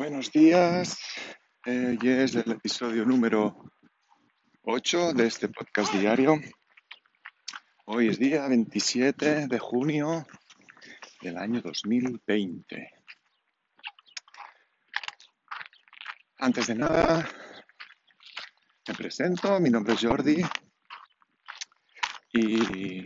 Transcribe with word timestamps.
Buenos 0.00 0.32
días. 0.32 0.98
Eh, 1.66 1.98
es 2.02 2.34
el 2.34 2.52
episodio 2.52 3.04
número 3.04 3.70
8 4.62 5.12
de 5.12 5.26
este 5.26 5.48
podcast 5.48 5.92
diario. 5.92 6.40
Hoy 7.84 8.08
es 8.08 8.18
día 8.18 8.48
27 8.48 9.46
de 9.46 9.58
junio 9.58 10.26
del 11.20 11.36
año 11.36 11.60
2020. 11.60 12.90
Antes 16.38 16.66
de 16.68 16.76
nada, 16.76 17.28
me 18.88 18.94
presento, 18.94 19.60
mi 19.60 19.68
nombre 19.68 19.92
es 19.92 20.00
Jordi 20.00 20.42
y 22.32 23.04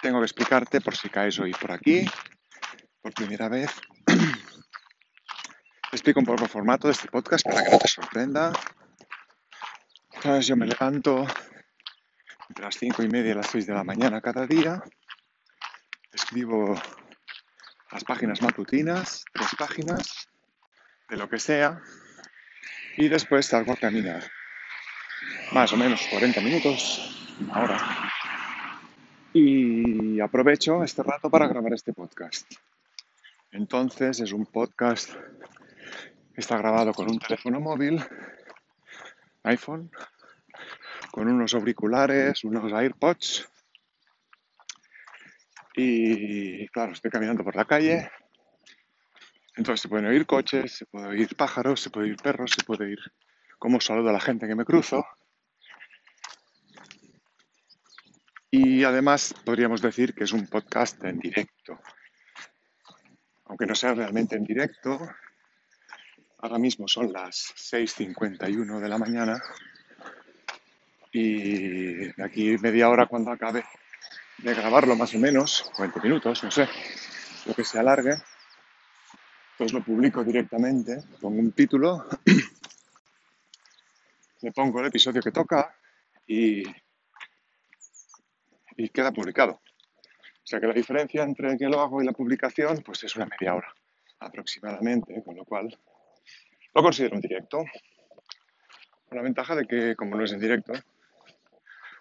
tengo 0.00 0.20
que 0.20 0.26
explicarte 0.26 0.80
por 0.80 0.94
si 0.96 1.08
caes 1.08 1.40
hoy 1.40 1.50
por 1.60 1.72
aquí, 1.72 2.08
por 3.02 3.12
primera 3.14 3.48
vez, 3.48 3.72
explico 5.92 6.20
un 6.20 6.26
poco 6.26 6.44
el 6.44 6.50
formato 6.50 6.86
de 6.88 6.92
este 6.92 7.08
podcast 7.08 7.44
para 7.44 7.64
que 7.64 7.70
no 7.70 7.78
te 7.78 7.88
sorprenda. 7.88 8.52
Entonces 10.14 10.46
yo 10.46 10.56
me 10.56 10.66
levanto 10.66 11.26
entre 12.48 12.64
las 12.64 12.76
cinco 12.76 13.02
y 13.02 13.08
media 13.08 13.32
y 13.32 13.34
las 13.34 13.48
6 13.48 13.66
de 13.66 13.74
la 13.74 13.84
mañana 13.84 14.20
cada 14.20 14.46
día. 14.46 14.82
Escribo 16.12 16.80
las 17.90 18.04
páginas 18.04 18.42
matutinas, 18.42 19.24
tres 19.32 19.48
páginas, 19.58 20.28
de 21.08 21.16
lo 21.16 21.28
que 21.28 21.38
sea. 21.38 21.80
Y 22.96 23.08
después 23.08 23.46
salgo 23.46 23.72
a 23.72 23.76
caminar. 23.76 24.22
Más 25.52 25.72
o 25.72 25.76
menos 25.76 26.06
40 26.10 26.40
minutos, 26.40 27.36
una 27.40 27.62
hora. 27.62 27.78
Y 29.32 30.20
aprovecho 30.20 30.84
este 30.84 31.02
rato 31.02 31.30
para 31.30 31.48
grabar 31.48 31.72
este 31.72 31.92
podcast. 31.92 32.52
Entonces 33.52 34.20
es 34.20 34.32
un 34.32 34.46
podcast 34.46 35.14
Está 36.36 36.56
grabado 36.58 36.92
con 36.92 37.10
un 37.10 37.18
teléfono 37.18 37.60
móvil, 37.60 38.02
iPhone, 39.42 39.90
con 41.10 41.28
unos 41.28 41.54
auriculares, 41.54 42.44
unos 42.44 42.72
AirPods. 42.72 43.48
Y 45.74 46.68
claro, 46.68 46.92
estoy 46.92 47.10
caminando 47.10 47.44
por 47.44 47.56
la 47.56 47.64
calle. 47.64 48.10
Entonces 49.56 49.82
se 49.82 49.88
pueden 49.88 50.06
oír 50.06 50.26
coches, 50.26 50.72
se 50.76 50.86
puede 50.86 51.06
oír 51.06 51.36
pájaros, 51.36 51.80
se 51.80 51.90
puede 51.90 52.06
oír 52.08 52.16
perros, 52.16 52.52
se 52.52 52.64
puede 52.64 52.84
oír 52.84 52.98
cómo 53.58 53.80
saludo 53.80 54.10
a 54.10 54.14
la 54.14 54.20
gente 54.20 54.46
que 54.46 54.54
me 54.54 54.64
cruzo. 54.64 55.04
Y 58.50 58.84
además 58.84 59.34
podríamos 59.44 59.82
decir 59.82 60.14
que 60.14 60.24
es 60.24 60.32
un 60.32 60.46
podcast 60.46 61.02
en 61.04 61.18
directo. 61.18 61.78
Aunque 63.44 63.66
no 63.66 63.74
sea 63.74 63.94
realmente 63.94 64.36
en 64.36 64.44
directo, 64.44 64.98
Ahora 66.42 66.58
mismo 66.58 66.88
son 66.88 67.12
las 67.12 67.52
6.51 67.54 68.80
de 68.80 68.88
la 68.88 68.96
mañana 68.96 69.42
y 71.12 72.12
de 72.12 72.24
aquí 72.24 72.56
media 72.56 72.88
hora 72.88 73.04
cuando 73.04 73.30
acabe 73.30 73.62
de 74.38 74.54
grabarlo 74.54 74.96
más 74.96 75.14
o 75.14 75.18
menos, 75.18 75.70
20 75.78 76.00
minutos, 76.00 76.42
no 76.42 76.50
sé, 76.50 76.66
lo 77.44 77.54
que 77.54 77.62
se 77.62 77.78
alargue, 77.78 78.14
pues 79.58 79.74
lo 79.74 79.84
publico 79.84 80.24
directamente, 80.24 81.02
pongo 81.20 81.40
un 81.40 81.52
título, 81.52 82.06
le 84.40 84.52
pongo 84.52 84.80
el 84.80 84.86
episodio 84.86 85.20
que 85.20 85.32
toca 85.32 85.76
y, 86.26 86.62
y 88.78 88.88
queda 88.88 89.12
publicado. 89.12 89.52
O 89.52 90.46
sea 90.50 90.58
que 90.58 90.68
la 90.68 90.72
diferencia 90.72 91.22
entre 91.22 91.58
que 91.58 91.68
lo 91.68 91.80
hago 91.80 92.00
y 92.00 92.06
la 92.06 92.12
publicación 92.12 92.82
pues 92.82 93.04
es 93.04 93.14
una 93.16 93.26
media 93.26 93.54
hora 93.54 93.74
aproximadamente, 94.20 95.22
con 95.22 95.36
lo 95.36 95.44
cual 95.44 95.78
lo 96.74 96.82
considero 96.82 97.16
un 97.16 97.20
directo. 97.20 97.64
Con 99.08 99.16
la 99.16 99.22
ventaja 99.22 99.56
de 99.56 99.66
que, 99.66 99.96
como 99.96 100.16
no 100.16 100.24
es 100.24 100.32
en 100.32 100.40
directo, 100.40 100.72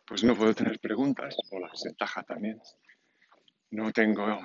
pues 0.05 0.23
no 0.23 0.35
puedo 0.35 0.53
tener 0.53 0.79
preguntas, 0.79 1.35
o 1.51 1.59
la 1.59 1.69
desventaja 1.69 2.23
también. 2.23 2.61
No 3.71 3.91
tengo 3.91 4.39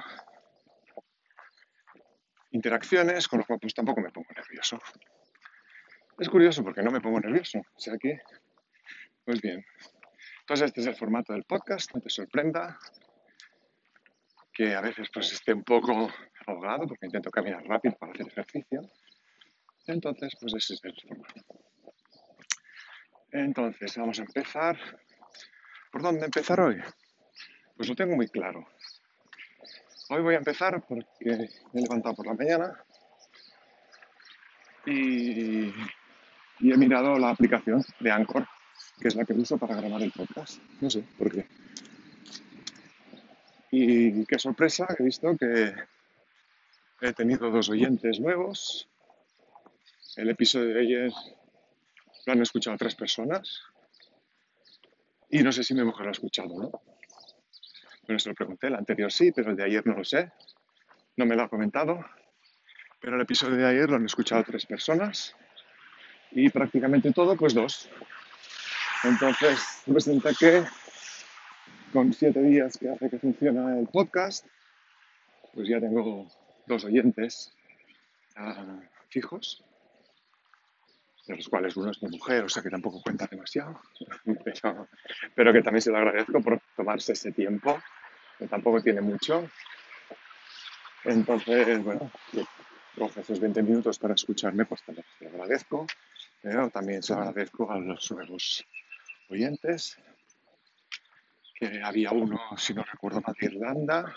interacciones, 2.51 3.29
con 3.29 3.41
lo 3.41 3.47
cual 3.47 3.59
pues 3.61 3.75
tampoco 3.75 4.01
me 4.01 4.11
pongo 4.11 4.29
nervioso. 4.35 4.79
Es 6.19 6.29
curioso 6.29 6.63
porque 6.63 6.83
no 6.83 6.91
me 6.91 7.01
pongo 7.01 7.19
nervioso, 7.21 7.59
o 7.59 7.81
sea 7.81 7.97
que, 7.99 8.21
pues 9.25 9.41
bien. 9.41 9.65
Entonces 10.41 10.67
este 10.67 10.83
es 10.83 10.87
el 10.87 10.97
formato 10.97 11.33
del 11.33 11.45
podcast, 11.45 11.93
no 11.95 12.01
te 12.01 12.11
sorprenda 12.11 12.79
que 14.53 14.75
a 14.75 14.81
veces 14.81 15.09
pues 15.13 15.33
esté 15.33 15.53
un 15.53 15.65
poco 15.65 16.09
ahogado 16.47 16.87
porque 16.87 17.07
intento 17.07 17.31
caminar 17.31 17.65
rápido 17.65 17.97
para 17.97 18.13
hacer 18.13 18.29
ejercicio. 18.29 18.83
Entonces, 19.87 20.35
pues 20.41 20.55
ese 20.55 20.75
es 20.75 20.85
el 20.85 20.95
formato. 20.95 21.43
Entonces, 23.33 23.97
vamos 23.97 24.19
a 24.19 24.23
empezar. 24.23 24.79
¿Por 25.91 26.03
dónde 26.03 26.25
empezar 26.25 26.61
hoy? 26.61 26.81
Pues 27.77 27.89
lo 27.89 27.95
tengo 27.95 28.17
muy 28.17 28.29
claro. 28.29 28.67
Hoy 30.11 30.23
voy 30.23 30.35
a 30.35 30.39
empezar 30.39 30.83
porque 30.87 31.51
me 31.73 31.81
he 31.81 31.83
levantado 31.83 32.15
por 32.15 32.27
la 32.27 32.35
mañana 32.35 32.85
y, 34.87 35.73
y 36.61 36.73
he 36.73 36.77
mirado 36.77 37.19
la 37.19 37.31
aplicación 37.31 37.83
de 38.01 38.11
Anchor, 38.11 38.47
que 39.01 39.09
es 39.09 39.17
la 39.17 39.25
que 39.25 39.33
uso 39.33 39.59
para 39.59 39.77
grabar 39.77 40.03
el 40.03 40.13
podcast. 40.13 40.61
No 40.81 40.91
sé 40.91 41.05
por 41.19 41.31
qué. 41.33 41.47
Y 43.71 44.25
qué 44.27 44.39
sorpresa, 44.39 44.87
he 44.99 45.03
visto 45.03 45.37
que 45.37 45.75
he 47.01 47.13
tenido 47.13 47.51
dos 47.51 47.69
oyentes 47.71 48.21
nuevos 48.21 48.89
el 50.17 50.31
episodio 50.31 50.75
de 50.75 50.81
ayer 50.81 51.13
lo 52.27 52.33
han 52.33 52.43
escuchado 52.43 52.77
tres 52.77 52.95
personas. 52.95 53.63
Y 55.29 55.43
no 55.43 55.51
sé 55.51 55.65
si 55.65 55.75
mi 55.75 55.83
mujer 55.83 56.05
lo 56.05 56.11
ha 56.11 56.13
escuchado, 56.13 56.57
¿no? 56.57 56.71
Bueno, 58.07 58.19
se 58.19 58.29
lo 58.29 58.35
pregunté, 58.35 58.69
el 58.69 58.75
anterior 58.75 59.11
sí, 59.11 59.33
pero 59.33 59.51
el 59.51 59.57
de 59.57 59.65
ayer 59.65 59.87
no 59.87 59.95
lo 59.95 60.05
sé, 60.05 60.31
no 61.17 61.27
me 61.27 61.35
lo 61.35 61.43
ha 61.43 61.49
comentado, 61.49 62.05
pero 63.01 63.17
el 63.17 63.23
episodio 63.23 63.57
de 63.57 63.67
ayer 63.67 63.89
lo 63.89 63.97
han 63.97 64.05
escuchado 64.05 64.45
tres 64.45 64.67
personas. 64.67 65.35
Y 66.31 66.51
prácticamente 66.51 67.13
todo, 67.13 67.37
pues 67.37 67.55
dos. 67.55 67.89
Entonces, 69.05 69.83
resulta 69.87 70.33
que 70.39 70.65
con 71.93 72.13
siete 72.13 72.43
días 72.43 72.77
que 72.77 72.91
hace 72.91 73.09
que 73.09 73.19
funciona 73.19 73.79
el 73.79 73.87
podcast, 73.87 74.47
pues 75.55 75.69
ya 75.69 75.81
tengo 75.81 76.27
dos 76.67 76.85
oyentes 76.85 77.53
uh, 78.37 78.81
fijos 79.09 79.65
de 81.27 81.37
los 81.37 81.49
cuales 81.49 81.77
uno 81.77 81.91
es 81.91 82.03
mi 82.03 82.11
mujer, 82.11 82.45
o 82.45 82.49
sea 82.49 82.63
que 82.63 82.71
tampoco 82.71 83.03
cuenta 83.03 83.27
demasiado, 83.27 83.81
pero, 85.35 85.53
que 85.53 85.63
también 85.63 85.83
se 85.83 85.91
lo 85.91 85.99
agradezco 85.99 86.41
por 86.41 86.61
tomarse 86.77 87.13
ese 87.13 87.33
tiempo, 87.33 87.81
que 88.39 88.47
tampoco 88.47 88.83
tiene 88.83 89.01
mucho. 89.01 89.49
Entonces, 91.05 91.83
bueno, 91.83 92.11
coge 92.97 93.21
esos 93.21 93.41
20 93.41 93.63
minutos 93.63 93.99
para 93.99 94.15
escucharme, 94.15 94.65
pues 94.65 94.83
también 94.83 95.07
se 95.19 95.25
lo 95.25 95.31
agradezco, 95.31 95.87
pero 96.43 96.71
también 96.71 97.03
se 97.03 97.15
lo 97.15 97.21
agradezco 97.21 97.71
a 97.71 97.79
los 97.79 98.11
nuevos 98.11 98.67
oyentes, 99.29 99.99
que 101.55 101.83
había 101.83 102.11
uno, 102.13 102.39
si 102.57 102.75
no 102.75 102.83
recuerdo 102.83 103.21
mal, 103.21 103.35
de 103.39 103.47
Irlanda, 103.47 104.15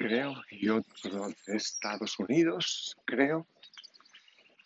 creo, 0.00 0.34
y 0.50 0.66
otro 0.70 1.28
de 1.46 1.56
Estados 1.56 2.18
Unidos, 2.18 2.96
creo. 3.04 3.46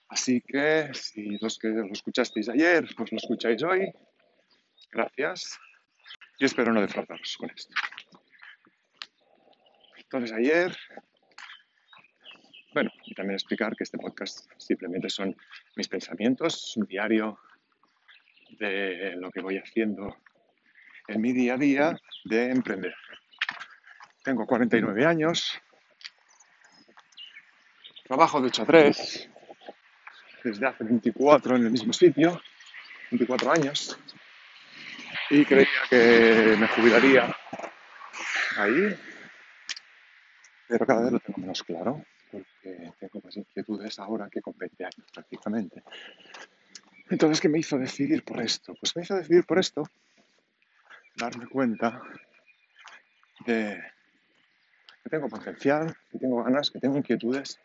Así 0.09 0.41
que 0.41 0.91
si 0.95 1.39
los 1.41 1.59
que 1.59 1.69
lo 1.69 1.93
escuchasteis 1.93 2.49
ayer, 2.49 2.87
pues 2.97 3.11
lo 3.11 3.19
escucháis 3.19 3.61
hoy. 3.65 3.93
Gracias. 4.93 5.59
Y 6.39 6.45
espero 6.45 6.73
no 6.73 6.81
defraudaros 6.81 7.37
con 7.37 7.51
esto. 7.51 7.75
Entonces 9.97 10.31
ayer, 10.31 10.77
bueno, 12.73 12.93
y 13.05 13.15
también 13.15 13.35
explicar 13.35 13.75
que 13.75 13.83
este 13.83 13.99
podcast 13.99 14.49
simplemente 14.57 15.11
son 15.11 15.37
mis 15.75 15.89
pensamientos, 15.89 16.77
un 16.77 16.87
diario 16.87 17.41
de 18.61 19.17
lo 19.17 19.33
que 19.33 19.41
voy 19.41 19.59
haciendo 19.59 20.17
en 21.09 21.21
mi 21.21 21.33
día 21.33 21.55
a 21.55 21.59
día 21.59 22.01
de 22.25 22.51
emprender. 22.51 22.95
Tengo 24.25 24.47
49 24.47 25.05
años. 25.05 25.61
Trabajo 28.05 28.41
de 28.41 28.47
8 28.47 28.63
a 28.63 28.65
3. 28.65 29.31
Desde 30.43 30.67
hace 30.67 30.83
24 30.83 31.57
en 31.57 31.67
el 31.67 31.71
mismo 31.71 31.93
sitio. 31.93 32.41
24 33.11 33.53
años. 33.53 33.99
Y 35.29 35.45
creía 35.45 35.69
que 35.91 36.57
me 36.59 36.67
jubilaría 36.69 37.37
ahí. 38.57 38.99
Pero 40.69 40.87
cada 40.87 41.03
vez 41.03 41.13
lo 41.13 41.21
tengo 41.21 41.41
menos 41.41 41.63
claro. 41.63 42.03
Porque 42.33 42.93
tengo 42.99 43.21
más 43.23 43.37
inquietudes 43.37 43.99
ahora 43.99 44.31
que 44.31 44.41
con 44.41 44.57
20 44.57 44.85
años 44.85 45.07
prácticamente. 45.13 45.83
Entonces, 47.11 47.43
¿qué 47.43 47.51
me 47.51 47.59
hizo 47.59 47.77
decidir 47.77 48.25
por 48.25 48.41
esto? 48.41 48.75
Pues 48.81 48.97
me 48.97 49.03
hizo 49.03 49.17
decidir 49.17 49.45
por 49.45 49.59
esto 49.59 49.83
darme 51.15 51.47
cuenta 51.47 52.01
de 53.47 53.94
tengo 55.11 55.29
potencial, 55.29 55.95
que 56.11 56.19
tengo 56.19 56.43
ganas, 56.43 56.71
que 56.71 56.81
tengo 56.81 56.97
inquietudes 56.97 57.61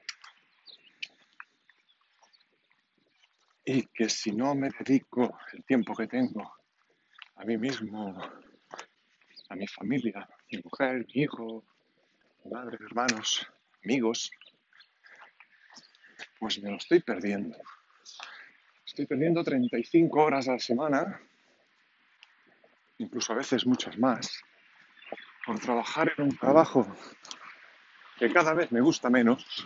y 3.72 3.84
que 3.84 4.10
si 4.10 4.32
no 4.32 4.56
me 4.56 4.70
dedico 4.80 5.38
el 5.54 5.64
tiempo 5.64 5.96
que 5.96 6.08
tengo 6.08 6.52
a 7.36 7.46
mí 7.46 7.56
mismo, 7.56 8.20
a 9.50 9.56
mi 9.56 9.68
familia, 9.68 10.28
mi 10.52 10.60
mujer, 10.64 11.06
mi 11.14 11.22
hijo, 11.22 11.64
mi 12.44 12.52
madre, 12.52 12.80
hermanos, 12.82 13.48
amigos, 13.86 14.32
pues 16.40 16.62
me 16.64 16.72
lo 16.72 16.78
estoy 16.78 17.02
perdiendo. 17.02 17.58
Estoy 18.84 19.06
perdiendo 19.06 19.44
35 19.44 20.20
horas 20.20 20.48
a 20.48 20.54
la 20.54 20.60
semana, 20.60 21.22
incluso 22.98 23.34
a 23.34 23.36
veces 23.36 23.68
muchas 23.68 24.00
más, 24.00 24.42
por 25.46 25.60
trabajar 25.60 26.12
en 26.18 26.24
un 26.24 26.38
trabajo 26.38 26.88
que 28.20 28.32
cada 28.32 28.54
vez 28.54 28.72
me 28.72 28.82
gusta 28.82 29.10
menos. 29.10 29.66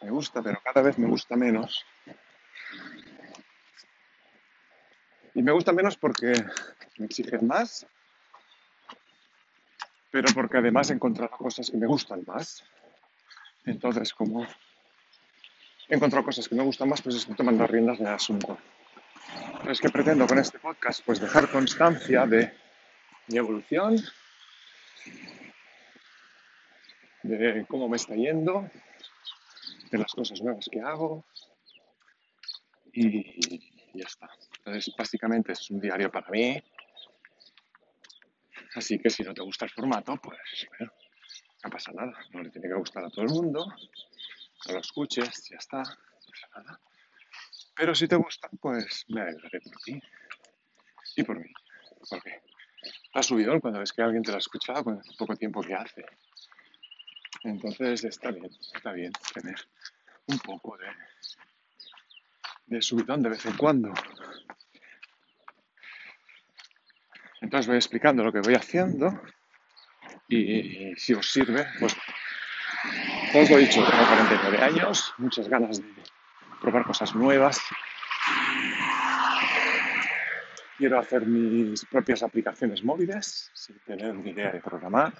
Me 0.00 0.10
gusta, 0.10 0.42
pero 0.42 0.58
cada 0.64 0.80
vez 0.82 0.98
me 0.98 1.06
gusta 1.06 1.36
menos. 1.36 1.84
Y 5.34 5.42
me 5.42 5.52
gusta 5.52 5.72
menos 5.72 5.96
porque 5.96 6.32
me 6.96 7.06
exigen 7.06 7.46
más, 7.46 7.86
pero 10.10 10.32
porque 10.32 10.58
además 10.58 10.90
he 10.90 10.94
encontrado 10.94 11.36
cosas 11.36 11.70
que 11.70 11.76
me 11.76 11.86
gustan 11.86 12.24
más. 12.26 12.64
Entonces, 13.66 14.14
como 14.14 14.46
he 15.88 15.94
encontrado 15.94 16.24
cosas 16.24 16.48
que 16.48 16.54
me 16.54 16.62
gustan 16.62 16.88
más, 16.88 17.02
pues 17.02 17.16
estoy 17.16 17.34
tomando 17.34 17.66
riendas 17.66 17.98
del 17.98 18.08
asunto. 18.08 18.56
Es 19.68 19.80
que 19.80 19.90
pretendo 19.90 20.26
con 20.26 20.38
este 20.38 20.58
podcast 20.58 21.04
pues 21.04 21.20
dejar 21.20 21.50
constancia 21.50 22.26
de 22.26 22.54
mi 23.28 23.38
evolución, 23.38 23.96
de 27.24 27.64
cómo 27.66 27.88
me 27.88 27.96
está 27.96 28.14
yendo, 28.14 28.70
de 29.90 29.98
las 29.98 30.12
cosas 30.12 30.40
nuevas 30.42 30.68
que 30.70 30.80
hago 30.80 31.24
y 32.92 33.58
ya 33.94 34.04
está. 34.06 34.28
Entonces, 34.58 34.94
básicamente 34.96 35.52
es 35.52 35.70
un 35.70 35.80
diario 35.80 36.10
para 36.10 36.28
mí. 36.30 36.62
Así 38.74 38.98
que 38.98 39.08
si 39.08 39.22
no 39.22 39.32
te 39.32 39.42
gusta 39.42 39.64
el 39.64 39.70
formato, 39.70 40.16
pues 40.16 40.66
bueno, 40.78 40.92
no 41.64 41.70
pasa 41.70 41.92
nada. 41.92 42.12
No 42.32 42.42
le 42.42 42.50
tiene 42.50 42.68
que 42.68 42.74
gustar 42.74 43.04
a 43.04 43.10
todo 43.10 43.24
el 43.24 43.30
mundo. 43.30 43.66
No 44.66 44.72
lo 44.72 44.80
escuches, 44.80 45.48
ya 45.48 45.56
está. 45.56 45.78
No 45.78 45.84
pasa 46.30 46.62
nada. 46.62 46.80
Pero 47.74 47.94
si 47.94 48.06
te 48.06 48.16
gusta, 48.16 48.48
pues 48.60 49.04
me 49.08 49.22
alegraré 49.22 49.60
por 49.60 49.76
ti 49.82 50.00
y 51.16 51.22
por 51.22 51.38
mí. 51.40 51.50
Porque 52.08 52.42
ha 53.14 53.22
subido 53.22 53.58
cuando 53.60 53.80
ves 53.80 53.92
que 53.92 54.02
alguien 54.02 54.22
te 54.22 54.30
lo 54.30 54.36
ha 54.36 54.38
escuchado 54.38 54.84
con 54.84 54.96
el 54.96 55.16
poco 55.16 55.36
tiempo 55.36 55.62
que 55.62 55.74
hace. 55.74 56.04
Entonces 57.44 58.04
está 58.04 58.30
bien, 58.30 58.50
está 58.74 58.92
bien 58.92 59.12
tener 59.32 59.56
un 60.26 60.38
poco 60.38 60.76
de, 60.78 60.86
de 62.66 62.82
subidón 62.82 63.22
de 63.22 63.28
vez 63.28 63.44
en 63.46 63.56
cuando. 63.56 63.92
Entonces 67.42 67.66
voy 67.66 67.76
explicando 67.76 68.24
lo 68.24 68.32
que 68.32 68.40
voy 68.40 68.54
haciendo 68.54 69.20
y, 70.28 70.94
si 70.96 71.12
os 71.12 71.30
sirve, 71.30 71.66
pues 71.78 71.94
os 73.34 73.50
lo 73.50 73.58
he 73.58 73.60
dicho, 73.60 73.84
tengo 73.84 74.06
49 74.06 74.58
años, 74.58 75.12
muchas 75.18 75.48
ganas 75.48 75.78
de 75.78 75.86
probar 76.62 76.84
cosas 76.84 77.14
nuevas. 77.14 77.60
Quiero 80.78 80.98
hacer 80.98 81.26
mis 81.26 81.84
propias 81.84 82.22
aplicaciones 82.22 82.82
móviles 82.82 83.50
sin 83.52 83.78
tener 83.80 84.14
ni 84.14 84.30
idea 84.30 84.50
de 84.50 84.60
programar, 84.60 85.12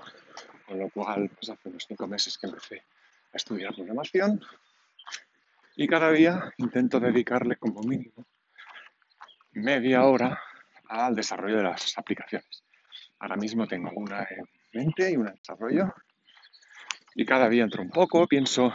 con 0.66 0.78
lo 0.78 0.88
cual 0.90 1.30
pues 1.30 1.50
hace 1.50 1.68
unos 1.68 1.84
cinco 1.86 2.06
meses 2.06 2.38
que 2.38 2.46
empecé 2.46 2.82
a 3.32 3.36
estudiar 3.36 3.74
programación 3.74 4.40
y 5.76 5.86
cada 5.86 6.10
día 6.10 6.52
intento 6.58 7.00
dedicarle 7.00 7.56
como 7.56 7.80
mínimo 7.82 8.24
media 9.52 10.04
hora 10.04 10.40
al 10.88 11.14
desarrollo 11.14 11.58
de 11.58 11.62
las 11.62 11.96
aplicaciones. 11.96 12.62
Ahora 13.18 13.36
mismo 13.36 13.66
tengo 13.66 13.90
una 13.94 14.26
en 14.30 14.44
mente 14.72 15.10
y 15.10 15.16
una 15.16 15.30
en 15.30 15.36
desarrollo 15.36 15.94
y 17.14 17.24
cada 17.24 17.48
día 17.48 17.62
entro 17.64 17.82
un 17.82 17.90
poco, 17.90 18.26
pienso 18.26 18.72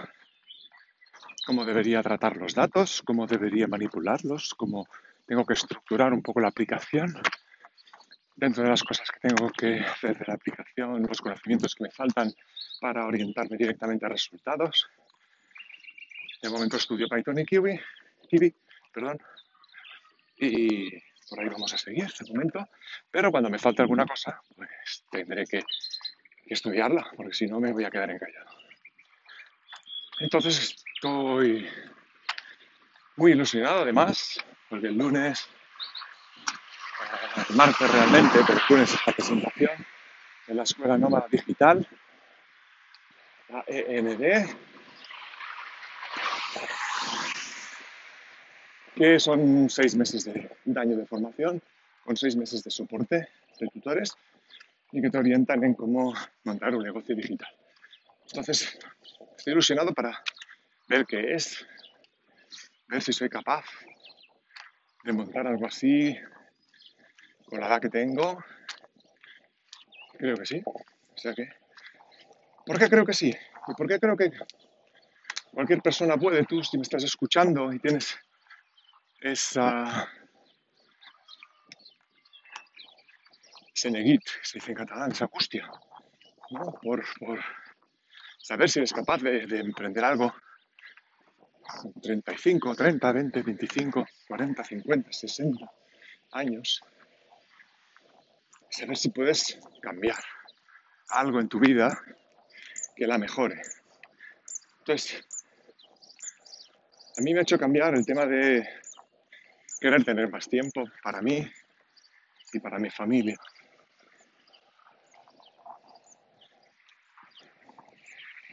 cómo 1.46 1.66
debería 1.66 2.02
tratar 2.02 2.38
los 2.38 2.56
datos, 2.56 3.02
cómo 3.06 3.28
debería 3.28 3.68
manipularlos, 3.68 4.54
cómo 4.56 4.88
tengo 5.26 5.46
que 5.46 5.54
estructurar 5.54 6.14
un 6.14 6.22
poco 6.22 6.40
la 6.40 6.48
aplicación. 6.48 7.14
Dentro 8.40 8.64
de 8.64 8.70
las 8.70 8.84
cosas 8.84 9.12
que 9.12 9.28
tengo 9.28 9.50
que 9.52 9.82
hacer 9.82 10.18
de 10.18 10.24
la 10.26 10.36
aplicación, 10.36 11.04
los 11.04 11.20
conocimientos 11.20 11.76
que 11.76 11.84
me 11.84 11.92
faltan 11.92 12.32
para 12.80 13.06
orientarme 13.06 13.58
directamente 13.58 14.06
a 14.06 14.10
resultados. 14.10 14.90
De 16.42 16.50
momento 16.50 16.78
estudio 16.78 17.10
Python 17.10 17.38
y 17.38 17.46
Kiwi, 17.46 17.78
Kiwi 18.30 18.56
perdón, 18.94 19.20
y 20.38 20.90
por 21.30 21.42
ahí 21.42 21.50
vamos 21.50 21.74
a 21.74 21.78
seguir 21.78 22.08
de 22.08 22.34
momento. 22.34 22.66
Pero 23.12 23.30
cuando 23.30 23.50
me 23.50 23.60
falte 23.60 23.82
alguna 23.82 24.06
cosa, 24.06 24.42
pues 24.56 25.04
tendré 25.12 25.46
que, 25.46 25.60
que 26.46 26.54
estudiarla, 26.54 27.12
porque 27.18 27.34
si 27.34 27.46
no 27.46 27.60
me 27.60 27.74
voy 27.74 27.84
a 27.84 27.92
quedar 27.92 28.10
encallado. 28.10 28.52
Entonces 30.22 30.78
estoy 30.96 31.68
muy 33.18 33.34
ilusionado 33.34 33.82
además 33.82 34.40
porque 34.70 34.88
el 34.88 34.98
lunes, 34.98 35.46
martes 37.56 37.92
realmente, 37.92 38.40
pero 38.46 38.60
el 38.60 38.66
lunes 38.70 38.94
es 38.94 39.14
presentación 39.14 39.86
de 40.48 40.54
la 40.54 40.64
Escuela 40.64 40.98
Nómada 40.98 41.28
Digital, 41.30 41.88
la 43.50 43.64
END, 43.68 44.50
que 48.96 49.20
son 49.20 49.70
seis 49.70 49.96
meses 49.96 50.26
de, 50.26 50.50
de 50.66 50.80
año 50.80 50.98
de 50.98 51.06
formación, 51.06 51.62
con 52.04 52.16
seis 52.18 52.36
meses 52.36 52.64
de 52.64 52.72
soporte 52.72 53.30
de 53.60 53.68
tutores 53.68 54.16
y 54.92 55.02
que 55.02 55.10
te 55.10 55.18
orientan 55.18 55.64
en 55.64 55.74
cómo 55.74 56.14
montar 56.44 56.76
un 56.76 56.84
negocio 56.84 57.16
digital. 57.16 57.50
Entonces, 58.28 58.78
estoy 59.38 59.54
ilusionado 59.54 59.94
para 59.94 60.22
ver 60.88 61.06
qué 61.06 61.34
es, 61.34 61.66
ver 62.88 63.02
si 63.02 63.14
soy 63.14 63.30
capaz 63.30 63.66
de 65.04 65.14
montar 65.14 65.48
algo 65.48 65.66
así 65.66 66.18
con 67.50 67.60
la 67.60 67.68
edad 67.68 67.82
que 67.82 67.90
tengo. 67.90 68.44
Creo 70.18 70.36
que 70.36 70.46
sí. 70.46 70.62
O 70.66 71.18
sea 71.18 71.34
que, 71.34 71.50
¿por 72.66 72.78
qué 72.78 72.90
creo 72.90 73.06
que 73.06 73.14
sí? 73.14 73.36
¿Y 73.68 73.74
por 73.74 73.88
qué 73.88 74.00
creo 74.00 74.16
que 74.16 74.32
cualquier 75.52 75.82
persona 75.82 76.18
puede? 76.18 76.46
Tú, 76.46 76.64
si 76.64 76.78
me 76.78 76.84
estás 76.84 77.04
escuchando 77.04 77.72
y 77.74 77.80
tienes 77.80 78.18
esa 79.22 80.10
ese 83.74 83.92
neguit, 83.92 84.22
se 84.44 84.60
dice 84.60 84.72
en 84.72 84.78
catalán, 84.78 85.12
esa 85.12 85.26
angustia, 85.26 85.70
¿no? 86.52 86.74
por, 86.82 87.04
por 87.18 87.40
saber 88.38 88.70
si 88.70 88.80
eres 88.80 88.92
capaz 88.92 89.22
de, 89.22 89.48
de 89.48 89.60
emprender 89.60 90.04
algo 90.04 90.34
35, 92.02 92.76
30, 92.76 93.12
20, 93.12 93.42
25, 93.42 94.06
40, 94.28 94.64
50, 94.64 95.12
60 95.14 95.72
años, 96.32 96.82
saber 98.80 98.98
si 98.98 99.10
puedes 99.10 99.60
cambiar 99.82 100.24
algo 101.10 101.42
en 101.42 101.50
tu 101.50 101.60
vida 101.60 102.02
que 102.96 103.08
la 103.08 103.18
mejore. 103.18 103.62
Entonces, 104.80 105.22
a 107.18 107.22
mí 107.22 107.34
me 107.34 107.40
ha 107.40 107.44
hecho 107.44 107.60
cambiar 107.60 107.94
el 107.96 108.06
tema 108.06 108.26
de 108.26 108.68
querer 109.82 110.04
tener 110.06 110.30
más 110.30 110.48
tiempo 110.48 110.86
para 111.04 111.22
mí 111.22 111.46
y 112.54 112.60
para 112.60 112.80
mi 112.80 112.90
familia. 112.90 113.38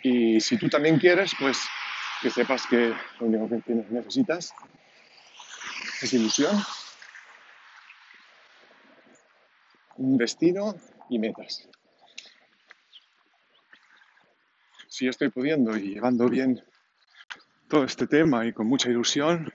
Y 0.02 0.40
si 0.40 0.56
tú 0.58 0.68
también 0.68 0.98
quieres, 0.98 1.32
pues 1.38 1.58
que 2.20 2.30
sepas 2.30 2.66
que 2.66 2.94
lo 3.20 3.26
único 3.26 3.48
que 3.48 3.74
necesitas 3.74 4.52
es 6.02 6.12
ilusión, 6.12 6.56
un 9.98 10.16
destino 10.16 10.74
y 11.08 11.18
metas. 11.18 11.68
Si 14.88 15.08
estoy 15.08 15.28
pudiendo 15.30 15.76
y 15.76 15.94
llevando 15.94 16.28
bien 16.28 16.62
todo 17.68 17.84
este 17.84 18.06
tema 18.06 18.46
y 18.46 18.52
con 18.52 18.66
mucha 18.66 18.88
ilusión, 18.88 19.52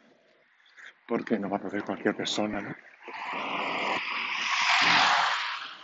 porque 1.07 1.39
no 1.39 1.49
va 1.49 1.57
a 1.57 1.61
poder 1.61 1.83
cualquier 1.83 2.15
persona, 2.15 2.61
¿no? 2.61 2.75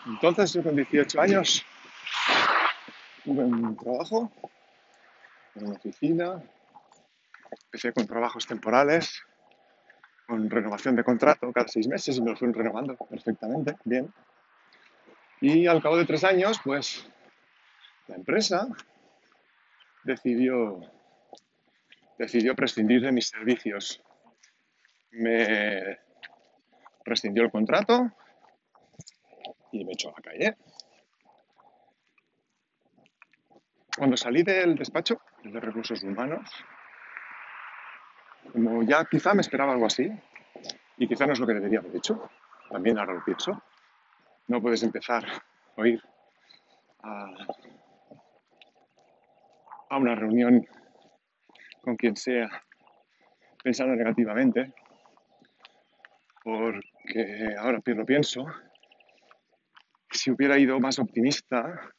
Entonces 0.06 0.54
yo 0.54 0.64
con 0.64 0.76
18 0.76 1.20
años 1.20 1.66
tuve 3.24 3.44
un 3.44 3.76
trabajo 3.76 4.32
en 5.56 5.66
una 5.66 5.76
oficina, 5.76 6.42
Empecé 7.66 7.94
con 7.94 8.08
trabajos 8.08 8.48
temporales, 8.48 9.24
con 10.26 10.50
renovación 10.50 10.96
de 10.96 11.04
contrato 11.04 11.52
cada 11.54 11.68
seis 11.68 11.88
meses 11.88 12.18
y 12.18 12.22
me 12.22 12.32
lo 12.32 12.38
fueron 12.38 12.54
renovando 12.54 12.96
perfectamente, 12.96 13.76
bien. 13.84 14.14
Y 15.40 15.68
al 15.68 15.82
cabo 15.82 15.98
de 15.98 16.06
tres 16.06 16.24
años, 16.24 16.60
pues 16.64 17.08
la 18.08 18.16
empresa 18.16 18.68
decidió, 20.04 20.80
prescindir 22.56 23.02
de 23.02 23.12
mis 23.12 23.28
servicios. 23.28 24.02
Me 25.12 26.00
rescindió 27.06 27.44
el 27.44 27.52
contrato 27.52 28.12
y 29.72 29.86
me 29.86 29.94
echó 29.94 30.10
a 30.10 30.14
la 30.14 30.22
calle. 30.22 30.58
Cuando 33.96 34.18
salí 34.18 34.44
del 34.44 34.76
despacho 34.76 35.22
de 35.44 35.60
recursos 35.60 36.02
humanos, 36.04 36.50
como 38.52 38.84
ya 38.84 39.06
quizá 39.06 39.34
me 39.34 39.42
esperaba 39.42 39.74
algo 39.74 39.86
así, 39.86 40.10
y 40.98 41.08
quizá 41.08 41.28
no 41.28 41.34
es 41.34 41.40
lo 41.40 41.46
que 41.46 41.54
debería 41.54 41.80
haber 41.80 41.96
hecho, 41.96 42.30
también 42.70 42.98
ahora 42.98 43.14
lo 43.14 43.24
pienso, 43.24 43.62
no 44.48 44.62
puedes 44.62 44.84
empezar 44.84 45.26
a 45.76 45.88
ir 45.88 46.02
a, 47.04 47.26
a 49.90 49.98
una 49.98 50.16
reunión 50.16 50.66
con 51.82 51.96
quien 51.96 52.16
sea 52.16 52.50
pensando 53.64 53.96
negativamente, 53.96 54.74
porque 56.44 57.56
ahora 57.58 57.82
lo 57.86 58.06
pienso, 58.06 58.46
si 60.12 60.32
hubiera 60.32 60.58
ido 60.58 60.80
más 60.80 61.00
optimista, 61.00 61.92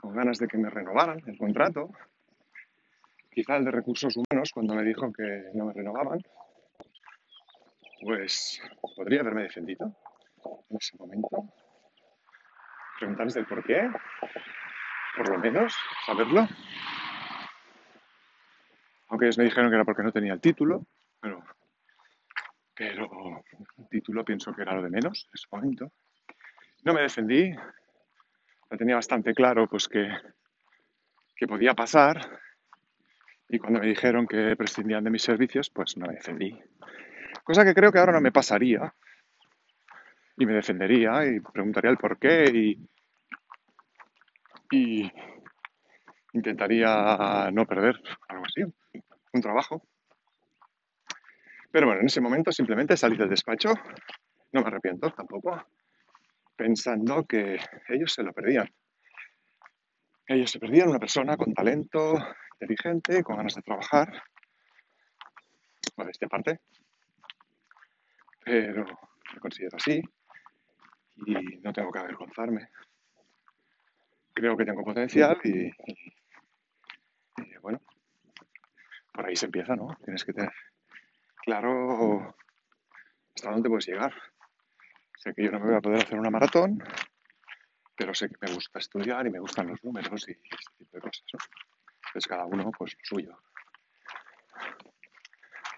con 0.00 0.14
ganas 0.14 0.38
de 0.38 0.48
que 0.48 0.58
me 0.58 0.70
renovaran 0.70 1.20
el 1.26 1.38
contrato, 1.38 1.90
quizá 3.30 3.56
el 3.56 3.64
de 3.64 3.70
recursos 3.70 4.16
humanos, 4.16 4.50
cuando 4.52 4.74
me 4.74 4.82
dijo 4.82 5.12
que 5.12 5.50
no 5.54 5.66
me 5.66 5.72
renovaban, 5.72 6.20
pues 8.02 8.60
podría 8.96 9.20
haberme 9.20 9.44
defendido 9.44 9.96
en 10.70 10.76
ese 10.76 10.96
momento. 10.96 11.52
Preguntarles 12.98 13.34
del 13.34 13.46
por 13.46 13.64
qué, 13.64 13.90
por 15.16 15.28
lo 15.28 15.38
menos, 15.38 15.76
saberlo. 16.06 16.46
Aunque 19.08 19.26
ellos 19.26 19.38
me 19.38 19.44
dijeron 19.44 19.70
que 19.70 19.76
era 19.76 19.84
porque 19.84 20.02
no 20.02 20.12
tenía 20.12 20.32
el 20.32 20.40
título, 20.40 20.86
pero, 21.20 21.42
pero 22.74 23.42
el 23.78 23.88
título 23.88 24.24
pienso 24.24 24.54
que 24.54 24.62
era 24.62 24.74
lo 24.74 24.82
de 24.82 24.90
menos 24.90 25.26
en 25.28 25.34
ese 25.34 25.46
momento. 25.50 25.92
No 26.84 26.94
me 26.94 27.02
defendí, 27.02 27.52
lo 28.70 28.78
tenía 28.78 28.96
bastante 28.96 29.34
claro 29.34 29.68
pues 29.68 29.88
que, 29.88 30.08
que 31.36 31.46
podía 31.46 31.74
pasar 31.74 32.40
y 33.48 33.58
cuando 33.58 33.80
me 33.80 33.86
dijeron 33.86 34.26
que 34.26 34.56
prescindían 34.56 35.04
de 35.04 35.10
mis 35.10 35.22
servicios, 35.22 35.70
pues 35.70 35.96
no 35.96 36.06
me 36.06 36.14
defendí. 36.14 36.58
Cosa 37.44 37.64
que 37.64 37.74
creo 37.74 37.92
que 37.92 37.98
ahora 37.98 38.12
no 38.12 38.20
me 38.20 38.32
pasaría. 38.32 38.94
Y 40.36 40.46
me 40.46 40.54
defendería 40.54 41.24
y 41.26 41.40
preguntaría 41.40 41.90
el 41.90 41.96
por 41.96 42.18
qué 42.18 42.44
y, 42.52 42.88
y 44.70 45.12
intentaría 46.32 47.50
no 47.52 47.64
perder 47.64 48.00
algo 48.28 48.44
así, 48.44 48.62
un 49.32 49.40
trabajo. 49.40 49.86
Pero 51.70 51.86
bueno, 51.86 52.00
en 52.00 52.06
ese 52.06 52.20
momento 52.20 52.52
simplemente 52.52 52.96
salí 52.96 53.16
del 53.16 53.28
despacho, 53.28 53.74
no 54.52 54.60
me 54.60 54.66
arrepiento 54.66 55.10
tampoco, 55.10 55.66
pensando 56.56 57.24
que 57.24 57.58
ellos 57.88 58.12
se 58.12 58.22
lo 58.22 58.32
perdían. 58.32 58.68
Ellos 60.26 60.50
se 60.50 60.58
perdían 60.58 60.88
una 60.88 60.98
persona 60.98 61.36
con 61.36 61.52
talento, 61.52 62.14
inteligente, 62.54 63.22
con 63.22 63.36
ganas 63.36 63.54
de 63.54 63.62
trabajar, 63.62 64.22
esta 66.08 66.26
parte, 66.28 66.60
pero 68.44 68.84
me 69.32 69.40
considero 69.40 69.76
así 69.76 70.02
y 71.16 71.32
no 71.62 71.72
tengo 71.72 71.90
que 71.90 71.98
avergonzarme. 71.98 72.68
Creo 74.32 74.56
que 74.56 74.64
tengo 74.64 74.82
potencial 74.82 75.38
y, 75.44 75.70
bueno, 77.60 77.80
por 79.12 79.26
ahí 79.26 79.36
se 79.36 79.46
empieza, 79.46 79.76
¿no? 79.76 79.96
Tienes 80.04 80.24
que 80.24 80.32
tener 80.32 80.52
claro 81.44 82.34
hasta 83.34 83.50
dónde 83.50 83.68
puedes 83.68 83.86
llegar. 83.86 84.12
Sé 85.16 85.32
que 85.34 85.44
yo 85.44 85.50
no 85.50 85.60
me 85.60 85.66
voy 85.66 85.76
a 85.76 85.80
poder 85.80 86.02
hacer 86.02 86.18
una 86.18 86.30
maratón, 86.30 86.82
pero 87.96 88.12
sé 88.12 88.28
que 88.28 88.36
me 88.40 88.52
gusta 88.52 88.78
estudiar 88.78 89.26
y 89.26 89.30
me 89.30 89.38
gustan 89.38 89.68
los 89.68 89.82
números 89.84 90.28
y 90.28 90.32
este 90.32 90.76
tipo 90.78 90.96
de 90.96 91.00
cosas. 91.00 91.24
¿no? 91.32 91.38
Entonces 92.08 92.26
cada 92.26 92.44
uno 92.44 92.70
pues 92.76 92.96
suyo. 93.02 93.38